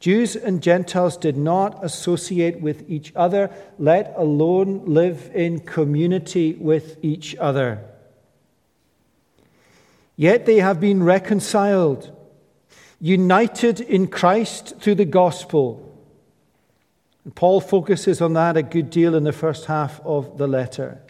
Jews 0.00 0.34
and 0.34 0.62
Gentiles 0.62 1.18
did 1.18 1.36
not 1.36 1.84
associate 1.84 2.62
with 2.62 2.88
each 2.88 3.12
other, 3.14 3.50
let 3.78 4.14
alone 4.16 4.86
live 4.86 5.30
in 5.34 5.60
community 5.60 6.54
with 6.54 6.96
each 7.02 7.36
other. 7.36 7.84
Yet 10.16 10.46
they 10.46 10.56
have 10.56 10.80
been 10.80 11.02
reconciled, 11.02 12.10
united 12.98 13.80
in 13.80 14.06
Christ 14.06 14.80
through 14.80 14.94
the 14.96 15.04
gospel. 15.04 15.86
And 17.24 17.34
Paul 17.34 17.60
focuses 17.60 18.22
on 18.22 18.32
that 18.32 18.56
a 18.56 18.62
good 18.62 18.88
deal 18.88 19.14
in 19.14 19.24
the 19.24 19.32
first 19.32 19.66
half 19.66 20.00
of 20.00 20.38
the 20.38 20.48
letter. 20.48 21.02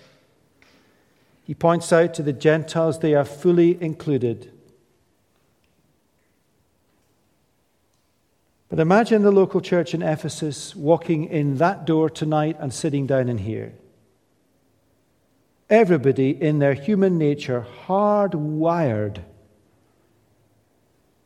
He 1.44 1.54
points 1.54 1.92
out 1.92 2.12
to 2.14 2.24
the 2.24 2.32
Gentiles 2.32 2.98
they 2.98 3.14
are 3.14 3.24
fully 3.24 3.80
included. 3.80 4.52
But 8.70 8.78
imagine 8.78 9.22
the 9.22 9.32
local 9.32 9.60
church 9.60 9.94
in 9.94 10.00
Ephesus 10.00 10.76
walking 10.76 11.24
in 11.24 11.56
that 11.56 11.84
door 11.84 12.08
tonight 12.08 12.56
and 12.60 12.72
sitting 12.72 13.04
down 13.04 13.28
in 13.28 13.38
here. 13.38 13.74
Everybody 15.68 16.30
in 16.30 16.60
their 16.60 16.74
human 16.74 17.18
nature 17.18 17.66
hardwired 17.86 19.22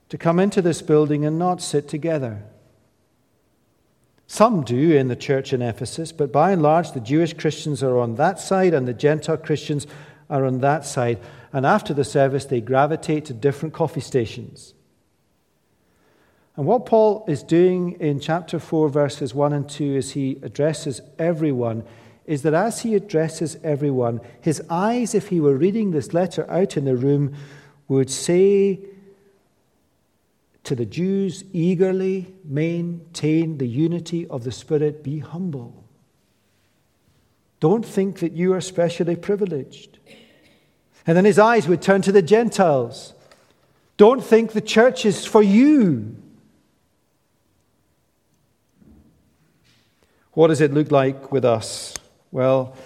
to 0.08 0.18
come 0.18 0.38
into 0.38 0.62
this 0.62 0.80
building 0.80 1.26
and 1.26 1.38
not 1.38 1.60
sit 1.60 1.86
together. 1.86 2.42
Some 4.26 4.64
do 4.64 4.96
in 4.96 5.08
the 5.08 5.16
church 5.16 5.52
in 5.52 5.60
Ephesus, 5.60 6.12
but 6.12 6.32
by 6.32 6.52
and 6.52 6.62
large, 6.62 6.92
the 6.92 7.00
Jewish 7.00 7.34
Christians 7.34 7.82
are 7.82 7.98
on 7.98 8.14
that 8.14 8.38
side 8.38 8.72
and 8.72 8.88
the 8.88 8.94
Gentile 8.94 9.36
Christians 9.36 9.86
are 10.30 10.46
on 10.46 10.60
that 10.60 10.86
side. 10.86 11.20
And 11.52 11.66
after 11.66 11.92
the 11.92 12.04
service, 12.04 12.46
they 12.46 12.62
gravitate 12.62 13.26
to 13.26 13.34
different 13.34 13.74
coffee 13.74 14.00
stations. 14.00 14.72
And 16.56 16.66
what 16.66 16.86
Paul 16.86 17.24
is 17.26 17.42
doing 17.42 17.92
in 18.00 18.20
chapter 18.20 18.58
4, 18.58 18.88
verses 18.88 19.34
1 19.34 19.52
and 19.52 19.68
2, 19.68 19.96
as 19.96 20.12
he 20.12 20.38
addresses 20.42 21.00
everyone, 21.18 21.84
is 22.26 22.42
that 22.42 22.54
as 22.54 22.82
he 22.82 22.94
addresses 22.94 23.56
everyone, 23.64 24.20
his 24.40 24.62
eyes, 24.70 25.14
if 25.14 25.28
he 25.28 25.40
were 25.40 25.56
reading 25.56 25.90
this 25.90 26.14
letter 26.14 26.48
out 26.50 26.76
in 26.76 26.84
the 26.84 26.96
room, 26.96 27.34
would 27.88 28.08
say 28.08 28.80
to 30.62 30.74
the 30.74 30.86
Jews, 30.86 31.44
eagerly 31.52 32.34
maintain 32.44 33.58
the 33.58 33.68
unity 33.68 34.26
of 34.28 34.44
the 34.44 34.52
Spirit, 34.52 35.02
be 35.02 35.18
humble. 35.18 35.84
Don't 37.60 37.84
think 37.84 38.20
that 38.20 38.32
you 38.32 38.54
are 38.54 38.60
specially 38.60 39.16
privileged. 39.16 39.98
And 41.06 41.16
then 41.16 41.24
his 41.24 41.38
eyes 41.38 41.68
would 41.68 41.82
turn 41.82 42.00
to 42.02 42.12
the 42.12 42.22
Gentiles. 42.22 43.12
Don't 43.96 44.24
think 44.24 44.52
the 44.52 44.60
church 44.60 45.04
is 45.04 45.26
for 45.26 45.42
you. 45.42 46.16
What 50.34 50.48
does 50.48 50.60
it 50.60 50.74
look 50.74 50.90
like 50.90 51.32
with 51.32 51.44
us? 51.44 51.94
Well, 52.30 52.76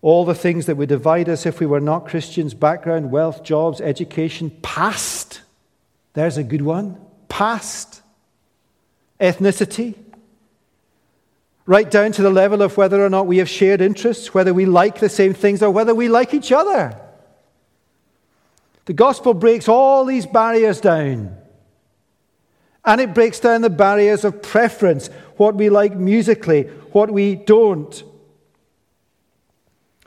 all 0.00 0.24
the 0.24 0.34
things 0.34 0.66
that 0.66 0.76
would 0.76 0.88
divide 0.88 1.28
us 1.28 1.44
if 1.44 1.58
we 1.58 1.66
were 1.66 1.80
not 1.80 2.06
Christians 2.06 2.54
background, 2.54 3.10
wealth, 3.10 3.42
jobs, 3.42 3.80
education, 3.80 4.50
past. 4.62 5.40
There's 6.14 6.36
a 6.36 6.44
good 6.44 6.62
one. 6.62 7.00
Past. 7.28 8.02
Ethnicity. 9.20 9.94
Right 11.66 11.90
down 11.90 12.12
to 12.12 12.22
the 12.22 12.30
level 12.30 12.62
of 12.62 12.76
whether 12.76 13.04
or 13.04 13.10
not 13.10 13.26
we 13.26 13.38
have 13.38 13.48
shared 13.48 13.80
interests, 13.80 14.32
whether 14.32 14.54
we 14.54 14.64
like 14.64 15.00
the 15.00 15.08
same 15.08 15.34
things, 15.34 15.62
or 15.62 15.70
whether 15.70 15.94
we 15.94 16.08
like 16.08 16.32
each 16.32 16.52
other. 16.52 16.98
The 18.86 18.94
gospel 18.94 19.34
breaks 19.34 19.68
all 19.68 20.04
these 20.04 20.24
barriers 20.24 20.80
down. 20.80 21.36
And 22.84 23.02
it 23.02 23.12
breaks 23.12 23.38
down 23.38 23.60
the 23.60 23.68
barriers 23.68 24.24
of 24.24 24.40
preference, 24.40 25.10
what 25.38 25.54
we 25.54 25.70
like 25.70 25.96
musically, 25.96 26.64
what 26.92 27.10
we 27.10 27.34
don't. 27.34 28.04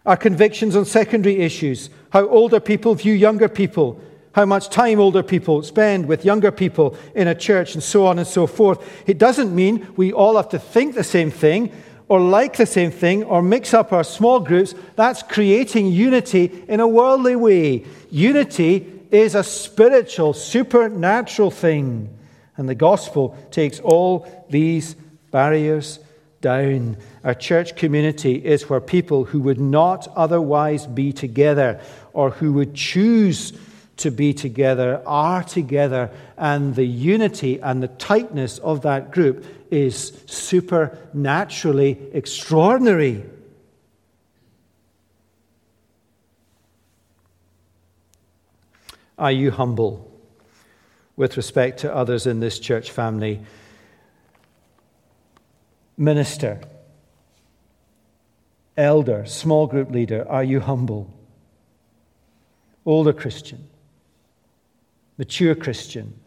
Our 0.05 0.17
convictions 0.17 0.75
on 0.75 0.85
secondary 0.85 1.37
issues, 1.37 1.89
how 2.11 2.27
older 2.27 2.59
people 2.59 2.95
view 2.95 3.13
younger 3.13 3.49
people, 3.49 4.01
how 4.33 4.45
much 4.45 4.69
time 4.69 4.99
older 4.99 5.23
people 5.23 5.61
spend 5.63 6.07
with 6.07 6.25
younger 6.25 6.51
people 6.51 6.95
in 7.15 7.27
a 7.27 7.35
church, 7.35 7.73
and 7.73 7.83
so 7.83 8.05
on 8.05 8.17
and 8.17 8.27
so 8.27 8.47
forth. 8.47 8.79
It 9.07 9.17
doesn't 9.17 9.53
mean 9.53 9.87
we 9.95 10.13
all 10.13 10.37
have 10.37 10.49
to 10.49 10.59
think 10.59 10.95
the 10.95 11.03
same 11.03 11.31
thing 11.31 11.71
or 12.07 12.19
like 12.19 12.57
the 12.57 12.65
same 12.65 12.91
thing 12.91 13.23
or 13.23 13.41
mix 13.41 13.73
up 13.73 13.93
our 13.93 14.03
small 14.03 14.39
groups. 14.39 14.73
That's 14.95 15.23
creating 15.23 15.87
unity 15.87 16.63
in 16.67 16.79
a 16.79 16.87
worldly 16.87 17.35
way. 17.35 17.85
Unity 18.09 18.85
is 19.11 19.35
a 19.35 19.43
spiritual, 19.43 20.33
supernatural 20.33 21.51
thing. 21.51 22.17
And 22.57 22.67
the 22.67 22.75
gospel 22.75 23.37
takes 23.51 23.79
all 23.79 24.45
these 24.49 24.95
barriers 25.31 25.99
down. 26.41 26.97
Our 27.23 27.33
church 27.33 27.75
community 27.75 28.35
is 28.35 28.69
where 28.69 28.81
people 28.81 29.25
who 29.25 29.39
would 29.41 29.59
not 29.59 30.07
otherwise 30.15 30.85
be 30.85 31.13
together 31.13 31.79
or 32.13 32.31
who 32.31 32.53
would 32.53 32.73
choose 32.75 33.53
to 33.97 34.11
be 34.11 34.33
together 34.33 35.01
are 35.05 35.43
together, 35.43 36.09
and 36.37 36.75
the 36.75 36.85
unity 36.85 37.59
and 37.61 37.83
the 37.83 37.87
tightness 37.87 38.57
of 38.59 38.81
that 38.81 39.11
group 39.11 39.45
is 39.69 40.23
supernaturally 40.25 41.97
extraordinary. 42.11 43.23
Are 49.19 49.31
you 49.31 49.51
humble 49.51 50.11
with 51.15 51.37
respect 51.37 51.81
to 51.81 51.95
others 51.95 52.25
in 52.25 52.39
this 52.39 52.57
church 52.57 52.89
family? 52.89 53.39
Minister, 56.01 56.59
elder, 58.75 59.23
small 59.23 59.67
group 59.67 59.91
leader, 59.91 60.27
are 60.27 60.43
you 60.43 60.59
humble? 60.59 61.13
Older 62.87 63.13
Christian, 63.13 63.69
mature 65.19 65.53
Christian, 65.53 66.19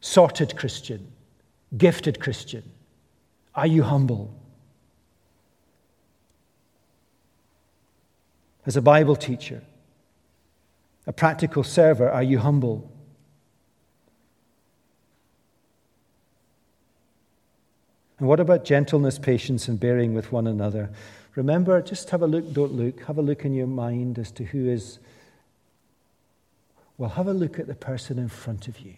sorted 0.00 0.56
Christian, 0.56 1.10
gifted 1.76 2.20
Christian, 2.20 2.62
are 3.56 3.66
you 3.66 3.82
humble? 3.82 4.32
As 8.64 8.76
a 8.76 8.82
Bible 8.82 9.16
teacher, 9.16 9.62
a 11.04 11.12
practical 11.12 11.64
server, 11.64 12.08
are 12.08 12.22
you 12.22 12.38
humble? 12.38 12.93
And 18.24 18.28
what 18.30 18.40
about 18.40 18.64
gentleness, 18.64 19.18
patience, 19.18 19.68
and 19.68 19.78
bearing 19.78 20.14
with 20.14 20.32
one 20.32 20.46
another? 20.46 20.88
Remember, 21.34 21.82
just 21.82 22.08
have 22.08 22.22
a 22.22 22.26
look, 22.26 22.54
don't 22.54 22.72
look, 22.72 23.02
have 23.04 23.18
a 23.18 23.20
look 23.20 23.44
in 23.44 23.52
your 23.52 23.66
mind 23.66 24.18
as 24.18 24.30
to 24.30 24.44
who 24.44 24.66
is. 24.66 24.98
Well, 26.96 27.10
have 27.10 27.26
a 27.26 27.34
look 27.34 27.58
at 27.58 27.66
the 27.66 27.74
person 27.74 28.18
in 28.18 28.30
front 28.30 28.66
of 28.66 28.78
you. 28.80 28.94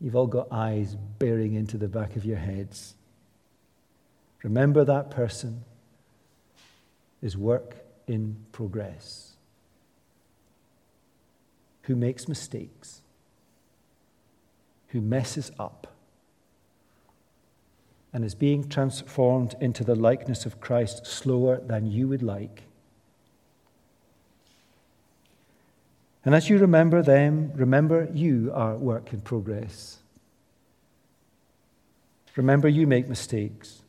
You've 0.00 0.16
all 0.16 0.26
got 0.26 0.48
eyes 0.50 0.96
bearing 1.20 1.54
into 1.54 1.78
the 1.78 1.86
back 1.86 2.16
of 2.16 2.24
your 2.24 2.38
heads. 2.38 2.96
Remember 4.42 4.84
that 4.84 5.12
person 5.12 5.62
is 7.22 7.36
work 7.36 7.76
in 8.08 8.34
progress, 8.50 9.36
who 11.82 11.94
makes 11.94 12.26
mistakes, 12.26 13.00
who 14.88 15.00
messes 15.00 15.52
up 15.56 15.86
and 18.12 18.24
is 18.24 18.34
being 18.34 18.68
transformed 18.68 19.54
into 19.60 19.84
the 19.84 19.94
likeness 19.94 20.44
of 20.44 20.60
Christ 20.60 21.06
slower 21.06 21.60
than 21.60 21.86
you 21.86 22.08
would 22.08 22.22
like. 22.22 22.64
And 26.24 26.34
as 26.34 26.48
you 26.48 26.58
remember 26.58 27.02
them, 27.02 27.52
remember 27.54 28.08
you 28.12 28.52
are 28.54 28.76
work 28.76 29.12
in 29.12 29.20
progress. 29.20 29.98
Remember 32.36 32.68
you 32.68 32.86
make 32.86 33.08
mistakes. 33.08 33.82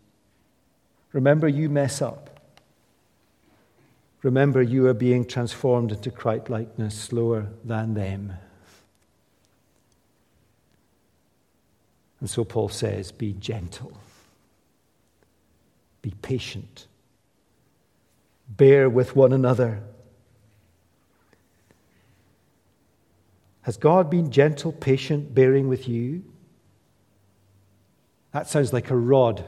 Remember 1.11 1.47
you 1.47 1.69
mess 1.69 2.01
up. 2.01 2.39
Remember 4.23 4.61
you 4.61 4.87
are 4.87 4.93
being 4.93 5.25
transformed 5.25 5.91
into 5.91 6.09
Christ 6.09 6.49
likeness 6.49 6.97
slower 6.97 7.49
than 7.63 7.93
them. 7.93 8.33
And 12.19 12.29
so 12.29 12.45
Paul 12.45 12.69
says, 12.69 13.11
be 13.11 13.33
gentle. 13.33 13.91
Be 16.03 16.13
patient. 16.21 16.85
Bear 18.47 18.87
with 18.87 19.15
one 19.15 19.33
another. 19.33 19.81
Has 23.63 23.77
God 23.77 24.11
been 24.11 24.29
gentle, 24.29 24.71
patient, 24.71 25.33
bearing 25.33 25.67
with 25.67 25.87
you? 25.87 26.23
That 28.33 28.47
sounds 28.47 28.71
like 28.71 28.91
a 28.91 28.95
rod 28.95 29.43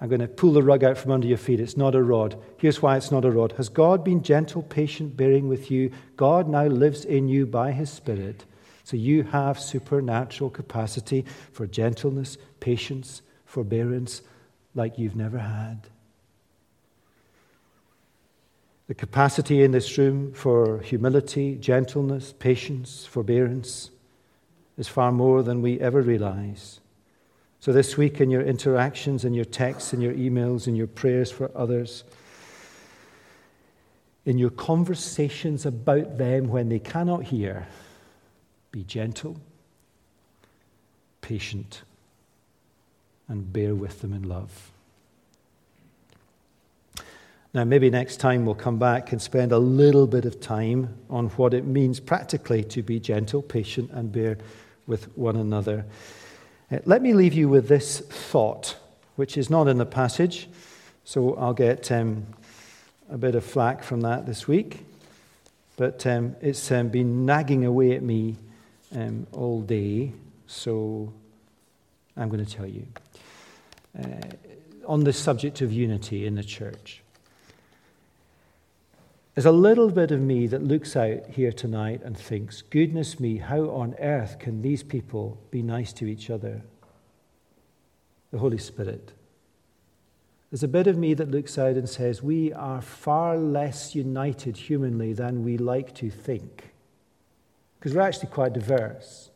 I'm 0.00 0.08
going 0.08 0.20
to 0.20 0.28
pull 0.28 0.52
the 0.52 0.62
rug 0.62 0.84
out 0.84 0.96
from 0.96 1.10
under 1.10 1.26
your 1.26 1.38
feet. 1.38 1.58
It's 1.58 1.76
not 1.76 1.96
a 1.96 2.02
rod. 2.02 2.40
Here's 2.56 2.80
why 2.80 2.96
it's 2.96 3.10
not 3.10 3.24
a 3.24 3.30
rod. 3.30 3.52
Has 3.52 3.68
God 3.68 4.04
been 4.04 4.22
gentle, 4.22 4.62
patient, 4.62 5.16
bearing 5.16 5.48
with 5.48 5.70
you? 5.70 5.90
God 6.16 6.48
now 6.48 6.66
lives 6.66 7.04
in 7.04 7.28
you 7.28 7.46
by 7.46 7.72
his 7.72 7.90
Spirit. 7.90 8.44
So 8.84 8.96
you 8.96 9.24
have 9.24 9.58
supernatural 9.58 10.50
capacity 10.50 11.24
for 11.50 11.66
gentleness, 11.66 12.38
patience, 12.60 13.22
forbearance 13.44 14.22
like 14.74 14.98
you've 14.98 15.16
never 15.16 15.38
had. 15.38 15.88
The 18.88 18.94
capacity 18.94 19.62
in 19.62 19.72
this 19.72 19.98
room 19.98 20.32
for 20.32 20.80
humility, 20.80 21.56
gentleness, 21.56 22.32
patience, 22.38 23.04
forbearance 23.04 23.90
is 24.78 24.88
far 24.88 25.12
more 25.12 25.42
than 25.42 25.60
we 25.60 25.78
ever 25.78 26.00
realize. 26.00 26.80
So, 27.60 27.72
this 27.72 27.98
week, 27.98 28.20
in 28.20 28.30
your 28.30 28.42
interactions, 28.42 29.24
in 29.24 29.34
your 29.34 29.44
texts, 29.44 29.92
in 29.92 30.00
your 30.00 30.14
emails, 30.14 30.68
in 30.68 30.76
your 30.76 30.86
prayers 30.86 31.30
for 31.30 31.50
others, 31.54 32.04
in 34.24 34.38
your 34.38 34.50
conversations 34.50 35.66
about 35.66 36.16
them 36.16 36.48
when 36.48 36.68
they 36.68 36.78
cannot 36.78 37.24
hear, 37.24 37.66
be 38.70 38.84
gentle, 38.84 39.36
patient, 41.20 41.82
and 43.28 43.52
bear 43.52 43.74
with 43.74 44.00
them 44.00 44.12
in 44.12 44.22
love. 44.22 44.70
Now, 47.54 47.64
maybe 47.64 47.88
next 47.88 48.18
time 48.18 48.44
we'll 48.44 48.54
come 48.54 48.78
back 48.78 49.12
and 49.12 49.22
spend 49.22 49.52
a 49.52 49.58
little 49.58 50.06
bit 50.06 50.26
of 50.26 50.40
time 50.40 50.94
on 51.08 51.28
what 51.30 51.54
it 51.54 51.64
means 51.64 51.98
practically 51.98 52.62
to 52.64 52.82
be 52.82 53.00
gentle, 53.00 53.40
patient, 53.40 53.90
and 53.90 54.12
bear 54.12 54.36
with 54.86 55.16
one 55.16 55.36
another. 55.36 55.86
Uh, 56.70 56.78
let 56.84 57.00
me 57.00 57.14
leave 57.14 57.32
you 57.32 57.48
with 57.48 57.68
this 57.68 58.00
thought, 58.00 58.76
which 59.16 59.38
is 59.38 59.48
not 59.48 59.66
in 59.66 59.78
the 59.78 59.86
passage, 59.86 60.48
so 61.04 61.34
I'll 61.36 61.54
get 61.54 61.90
um, 61.90 62.26
a 63.10 63.16
bit 63.16 63.34
of 63.34 63.44
flack 63.44 63.82
from 63.82 64.02
that 64.02 64.26
this 64.26 64.46
week. 64.46 64.80
But 65.76 66.06
um, 66.06 66.36
it's 66.42 66.70
um, 66.70 66.88
been 66.88 67.24
nagging 67.24 67.64
away 67.64 67.92
at 67.92 68.02
me 68.02 68.36
um, 68.94 69.26
all 69.32 69.62
day, 69.62 70.12
so 70.46 71.12
I'm 72.16 72.28
going 72.28 72.44
to 72.44 72.52
tell 72.52 72.66
you. 72.66 72.86
Uh, 73.96 74.04
on 74.88 75.04
the 75.04 75.12
subject 75.12 75.60
of 75.60 75.70
unity 75.70 76.26
in 76.26 76.34
the 76.34 76.42
church. 76.42 77.02
There's 79.34 79.46
a 79.46 79.52
little 79.52 79.90
bit 79.90 80.10
of 80.10 80.20
me 80.20 80.46
that 80.48 80.64
looks 80.64 80.96
out 80.96 81.26
here 81.28 81.52
tonight 81.52 82.00
and 82.02 82.16
thinks, 82.16 82.62
goodness 82.62 83.20
me, 83.20 83.36
how 83.36 83.70
on 83.70 83.94
earth 84.00 84.38
can 84.38 84.62
these 84.62 84.82
people 84.82 85.38
be 85.50 85.62
nice 85.62 85.92
to 85.92 86.06
each 86.06 86.30
other? 86.30 86.62
The 88.32 88.38
Holy 88.38 88.58
Spirit. 88.58 89.12
There's 90.50 90.62
a 90.62 90.68
bit 90.68 90.86
of 90.86 90.96
me 90.96 91.14
that 91.14 91.30
looks 91.30 91.58
out 91.58 91.76
and 91.76 91.88
says, 91.88 92.22
we 92.22 92.52
are 92.52 92.80
far 92.80 93.36
less 93.36 93.94
united 93.94 94.56
humanly 94.56 95.12
than 95.12 95.44
we 95.44 95.58
like 95.58 95.94
to 95.96 96.10
think, 96.10 96.72
because 97.78 97.94
we're 97.94 98.00
actually 98.00 98.30
quite 98.30 98.54
diverse. 98.54 99.27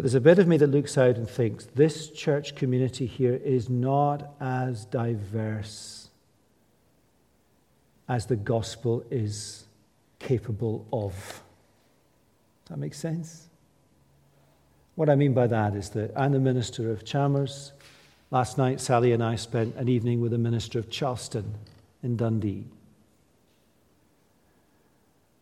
But 0.00 0.04
there's 0.04 0.14
a 0.14 0.20
bit 0.22 0.38
of 0.38 0.48
me 0.48 0.56
that 0.56 0.68
looks 0.68 0.96
out 0.96 1.16
and 1.16 1.28
thinks, 1.28 1.66
this 1.74 2.08
church 2.08 2.54
community 2.54 3.04
here 3.04 3.34
is 3.34 3.68
not 3.68 4.34
as 4.40 4.86
diverse 4.86 6.08
as 8.08 8.24
the 8.24 8.36
gospel 8.36 9.04
is 9.10 9.66
capable 10.18 10.86
of. 10.90 11.12
Does 12.64 12.70
that 12.70 12.78
make 12.78 12.94
sense? 12.94 13.50
What 14.94 15.10
I 15.10 15.16
mean 15.16 15.34
by 15.34 15.46
that 15.48 15.74
is 15.74 15.90
that 15.90 16.12
I'm 16.16 16.32
the 16.32 16.40
minister 16.40 16.90
of 16.90 17.04
Chalmers. 17.04 17.72
Last 18.30 18.56
night, 18.56 18.80
Sally 18.80 19.12
and 19.12 19.22
I 19.22 19.36
spent 19.36 19.76
an 19.76 19.90
evening 19.90 20.22
with 20.22 20.30
the 20.30 20.38
minister 20.38 20.78
of 20.78 20.88
Charleston 20.88 21.56
in 22.02 22.16
Dundee. 22.16 22.64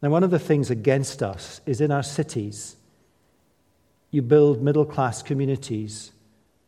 Now, 0.02 0.10
one 0.10 0.24
of 0.24 0.32
the 0.32 0.40
things 0.40 0.68
against 0.68 1.22
us 1.22 1.60
is 1.64 1.80
in 1.80 1.92
our 1.92 2.02
cities, 2.02 2.74
you 4.10 4.22
build 4.22 4.62
middle 4.62 4.84
class 4.84 5.22
communities 5.22 6.12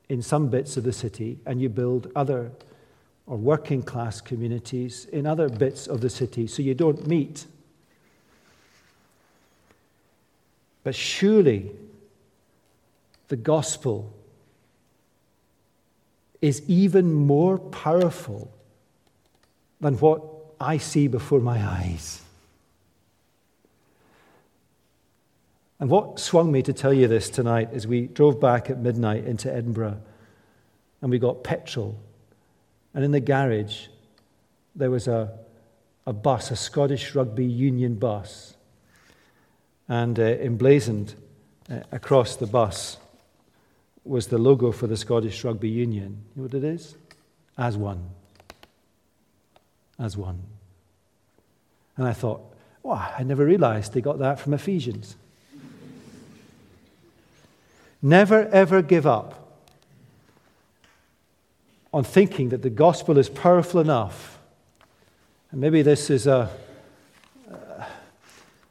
in 0.09 0.23
some 0.23 0.49
bits 0.49 0.77
of 0.77 0.85
the 0.85 0.93
city, 0.93 1.39
and 1.47 1.61
you 1.61 1.69
build 1.69 2.11
other 2.17 2.51
or 3.27 3.37
working 3.37 3.83
class 3.83 4.21
communities 4.21 5.07
in 5.13 5.25
other 5.25 5.49
bits 5.49 5.87
of 5.87 6.01
the 6.01 6.11
city, 6.11 6.47
so 6.47 6.63
you 6.63 6.75
don't 6.75 7.07
meet. 7.07 7.47
But 10.83 10.95
surely 10.95 11.71
the 13.29 13.37
gospel 13.37 14.13
is 16.43 16.63
even 16.69 17.13
more 17.13 17.59
powerful 17.59 18.51
than 19.81 19.95
what 19.99 20.23
I 20.61 20.79
see 20.79 21.07
before 21.07 21.41
my 21.41 21.59
eyes. 21.59 22.23
And 25.81 25.91
what 25.91 26.21
swung 26.21 26.53
me 26.53 26.63
to 26.63 26.73
tell 26.73 26.93
you 26.93 27.09
this 27.09 27.31
tonight 27.31 27.71
is 27.73 27.87
we 27.87 28.07
drove 28.07 28.39
back 28.39 28.71
at 28.71 28.79
midnight 28.79 29.25
into 29.25 29.53
Edinburgh 29.53 30.01
and 31.03 31.11
we 31.11 31.19
got 31.19 31.43
petrol 31.43 31.99
and 32.95 33.05
in 33.05 33.13
the 33.13 33.21
garage, 33.21 33.87
there 34.75 34.91
was 34.91 35.07
a, 35.09 35.33
a 36.07 36.13
bus, 36.13 36.51
a 36.51 36.57
Scottish 36.57 37.15
Rugby 37.15 37.47
Union 37.47 37.95
bus. 37.95 38.57
And 39.89 40.19
uh, 40.19 40.23
emblazoned 40.23 41.15
uh, 41.71 41.81
across 41.91 42.37
the 42.37 42.47
bus 42.47 42.97
was 44.05 44.29
the 44.29 44.39
logo 44.39 44.73
for 44.73 44.87
the 44.87 44.97
Scottish 44.97 45.45
Rugby 45.45 45.69
Union. 45.69 46.25
You 46.35 46.43
know 46.43 46.43
what 46.45 46.55
it 46.55 46.65
is? 46.65 46.97
As 47.59 47.77
one. 47.77 48.11
As 49.99 50.17
one. 50.17 50.43
And 51.97 52.07
I 52.07 52.13
thought, 52.13 52.41
wow, 52.83 53.13
I 53.17 53.23
never 53.25 53.45
realized 53.45 53.93
they 53.93 54.01
got 54.01 54.21
that 54.21 54.41
from 54.41 54.55
Ephesians. 54.55 55.17
Never 58.03 58.49
ever 58.49 58.83
give 58.83 59.07
up 59.07 59.37
on 61.93 62.05
thinking 62.05 62.51
that 62.51 62.63
the 62.63 62.71
gospel 62.71 63.19
is 63.19 63.29
powerful 63.29 63.81
enough. 63.81 64.39
And 65.51 65.61
maybe 65.61 65.83
this 65.83 66.09
is 66.09 66.27
a, 66.27 66.49
uh, 67.51 67.85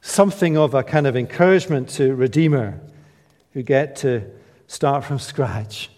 something 0.00 0.56
of 0.56 0.74
a 0.74 0.82
kind 0.82 1.06
of 1.06 1.16
encouragement 1.16 1.90
to 1.90 2.14
Redeemer 2.14 2.80
who 3.52 3.62
get 3.62 3.96
to 3.96 4.22
start 4.66 5.04
from 5.04 5.18
scratch. 5.18 5.90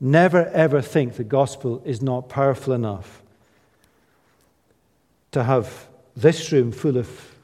Never 0.00 0.46
ever 0.46 0.80
think 0.80 1.16
the 1.16 1.24
gospel 1.24 1.82
is 1.84 2.00
not 2.00 2.28
powerful 2.28 2.72
enough 2.72 3.22
to 5.32 5.44
have 5.44 5.88
this 6.16 6.50
room 6.52 6.72
full 6.72 6.96
of, 6.96 7.34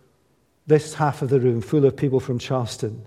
this 0.67 0.95
half 0.95 1.23
of 1.23 1.29
the 1.29 1.41
room 1.41 1.61
full 1.61 1.85
of 1.85 1.97
people 1.97 2.21
from 2.21 2.39
Charleston, 2.39 3.05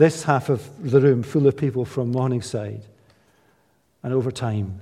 this 0.00 0.22
half 0.22 0.48
of 0.48 0.90
the 0.90 0.98
room 0.98 1.22
full 1.22 1.46
of 1.46 1.58
people 1.58 1.84
from 1.84 2.10
Morningside, 2.10 2.80
and 4.02 4.14
over 4.14 4.30
time, 4.30 4.80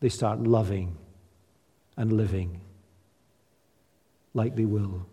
they 0.00 0.08
start 0.08 0.40
loving 0.40 0.96
and 1.96 2.12
living 2.12 2.60
like 4.34 4.56
they 4.56 4.64
will 4.64 5.06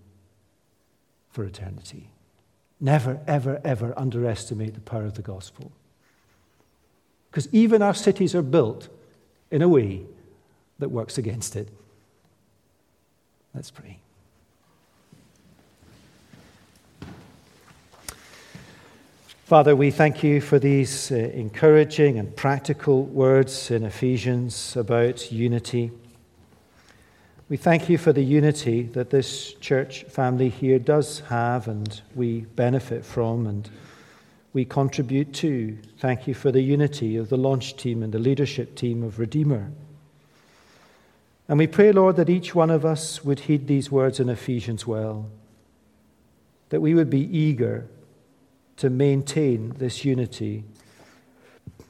for 1.29 1.45
eternity. 1.45 2.09
Never, 2.79 3.19
ever, 3.27 3.61
ever 3.63 3.93
underestimate 3.95 4.73
the 4.73 4.81
power 4.81 5.05
of 5.05 5.13
the 5.13 5.21
gospel. 5.21 5.71
Because 7.29 7.47
even 7.51 7.83
our 7.83 7.93
cities 7.93 8.33
are 8.33 8.41
built 8.41 8.89
in 9.51 9.61
a 9.61 9.67
way 9.67 10.01
that 10.79 10.89
works 10.89 11.19
against 11.19 11.55
it. 11.55 11.69
Let's 13.53 13.69
pray. 13.69 13.99
Father, 19.49 19.75
we 19.75 19.89
thank 19.89 20.21
you 20.21 20.41
for 20.41 20.59
these 20.59 21.11
uh, 21.11 21.15
encouraging 21.15 22.19
and 22.19 22.35
practical 22.35 23.05
words 23.05 23.71
in 23.71 23.83
Ephesians 23.83 24.77
about 24.77 25.31
unity. 25.31 25.89
We 27.49 27.57
thank 27.57 27.89
you 27.89 27.97
for 27.97 28.13
the 28.13 28.21
unity 28.21 28.83
that 28.93 29.09
this 29.09 29.53
church 29.53 30.03
family 30.03 30.49
here 30.49 30.77
does 30.77 31.21
have 31.21 31.67
and 31.67 31.99
we 32.13 32.41
benefit 32.41 33.03
from 33.03 33.47
and 33.47 33.67
we 34.53 34.65
contribute 34.65 35.33
to. 35.41 35.79
Thank 35.97 36.27
you 36.27 36.35
for 36.35 36.51
the 36.51 36.61
unity 36.61 37.17
of 37.17 37.29
the 37.29 37.37
launch 37.37 37.75
team 37.75 38.03
and 38.03 38.13
the 38.13 38.19
leadership 38.19 38.75
team 38.75 39.01
of 39.01 39.17
Redeemer. 39.17 39.71
And 41.47 41.57
we 41.57 41.65
pray, 41.65 41.91
Lord, 41.91 42.17
that 42.17 42.29
each 42.29 42.53
one 42.53 42.69
of 42.69 42.85
us 42.85 43.25
would 43.25 43.39
heed 43.39 43.65
these 43.65 43.89
words 43.89 44.19
in 44.19 44.29
Ephesians 44.29 44.85
well, 44.85 45.27
that 46.69 46.81
we 46.81 46.93
would 46.93 47.09
be 47.09 47.35
eager 47.35 47.87
to 48.79 48.89
maintain 48.89 49.73
this 49.77 50.05
unity 50.05 50.63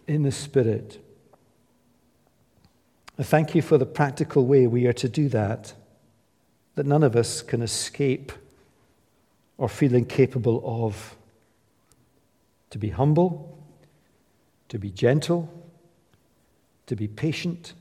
in 0.08 0.24
the 0.24 0.32
Spirit. 0.32 1.00
I 3.20 3.22
thank 3.22 3.54
you 3.54 3.62
for 3.62 3.78
the 3.78 3.86
practical 3.86 4.48
way 4.48 4.66
we 4.66 4.88
are 4.88 4.94
to 4.94 5.08
do 5.08 5.30
that, 5.30 5.74
that 6.74 6.88
none 6.88 7.04
of 7.04 7.16
us 7.16 7.44
can 7.44 7.62
escape 7.62 8.32
or 9.60 9.70
feel 9.70 9.94
incapable 9.94 10.64
of. 10.66 11.16
To 12.72 12.80
be 12.80 12.90
humble, 12.90 13.56
to 14.70 14.80
be 14.80 14.90
gentle, 14.90 15.48
to 16.88 16.96
be 16.96 17.08
patient, 17.08 17.74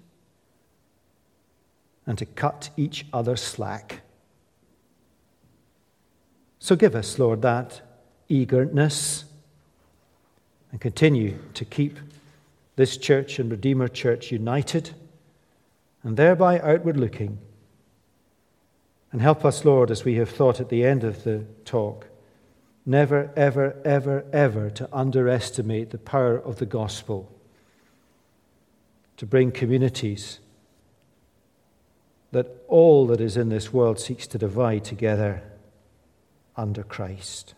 and 2.04 2.18
to 2.18 2.26
cut 2.26 2.68
each 2.76 3.06
other 3.10 3.36
slack. 3.36 4.02
So 6.58 6.76
give 6.76 6.94
us, 6.94 7.18
Lord, 7.18 7.40
that 7.40 7.87
eagerness 8.28 9.24
and 10.70 10.80
continue 10.80 11.38
to 11.54 11.64
keep 11.64 11.98
this 12.76 12.96
church 12.96 13.38
and 13.38 13.50
Redeemer 13.50 13.88
Church 13.88 14.30
united 14.30 14.90
and 16.02 16.16
thereby 16.16 16.60
outward 16.60 16.96
looking. 16.96 17.38
And 19.10 19.20
help 19.22 19.44
us, 19.44 19.64
Lord, 19.64 19.90
as 19.90 20.04
we 20.04 20.16
have 20.16 20.28
thought 20.28 20.60
at 20.60 20.68
the 20.68 20.84
end 20.84 21.02
of 21.02 21.24
the 21.24 21.44
talk, 21.64 22.06
never, 22.84 23.30
ever, 23.36 23.76
ever, 23.84 24.24
ever 24.32 24.70
to 24.70 24.88
underestimate 24.92 25.90
the 25.90 25.98
power 25.98 26.38
of 26.38 26.56
the 26.56 26.66
gospel 26.66 27.32
to 29.16 29.26
bring 29.26 29.50
communities 29.50 30.38
that 32.30 32.46
all 32.68 33.06
that 33.08 33.20
is 33.20 33.36
in 33.36 33.48
this 33.48 33.72
world 33.72 33.98
seeks 33.98 34.26
to 34.28 34.38
divide 34.38 34.84
together 34.84 35.42
under 36.56 36.82
Christ. 36.82 37.54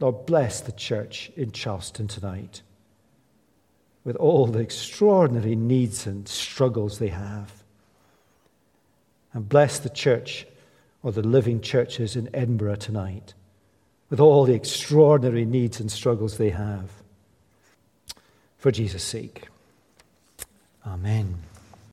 Lord, 0.00 0.26
bless 0.26 0.62
the 0.62 0.72
church 0.72 1.30
in 1.36 1.52
Charleston 1.52 2.08
tonight 2.08 2.62
with 4.02 4.16
all 4.16 4.46
the 4.46 4.60
extraordinary 4.60 5.54
needs 5.54 6.06
and 6.06 6.26
struggles 6.26 6.98
they 6.98 7.08
have. 7.08 7.52
And 9.32 9.48
bless 9.48 9.78
the 9.78 9.90
church 9.90 10.46
or 11.02 11.12
the 11.12 11.22
living 11.22 11.60
churches 11.60 12.16
in 12.16 12.34
Edinburgh 12.34 12.76
tonight 12.76 13.34
with 14.08 14.20
all 14.20 14.44
the 14.44 14.54
extraordinary 14.54 15.44
needs 15.44 15.78
and 15.80 15.92
struggles 15.92 16.38
they 16.38 16.50
have. 16.50 16.90
For 18.58 18.72
Jesus' 18.72 19.04
sake. 19.04 19.48
Amen. 20.84 21.49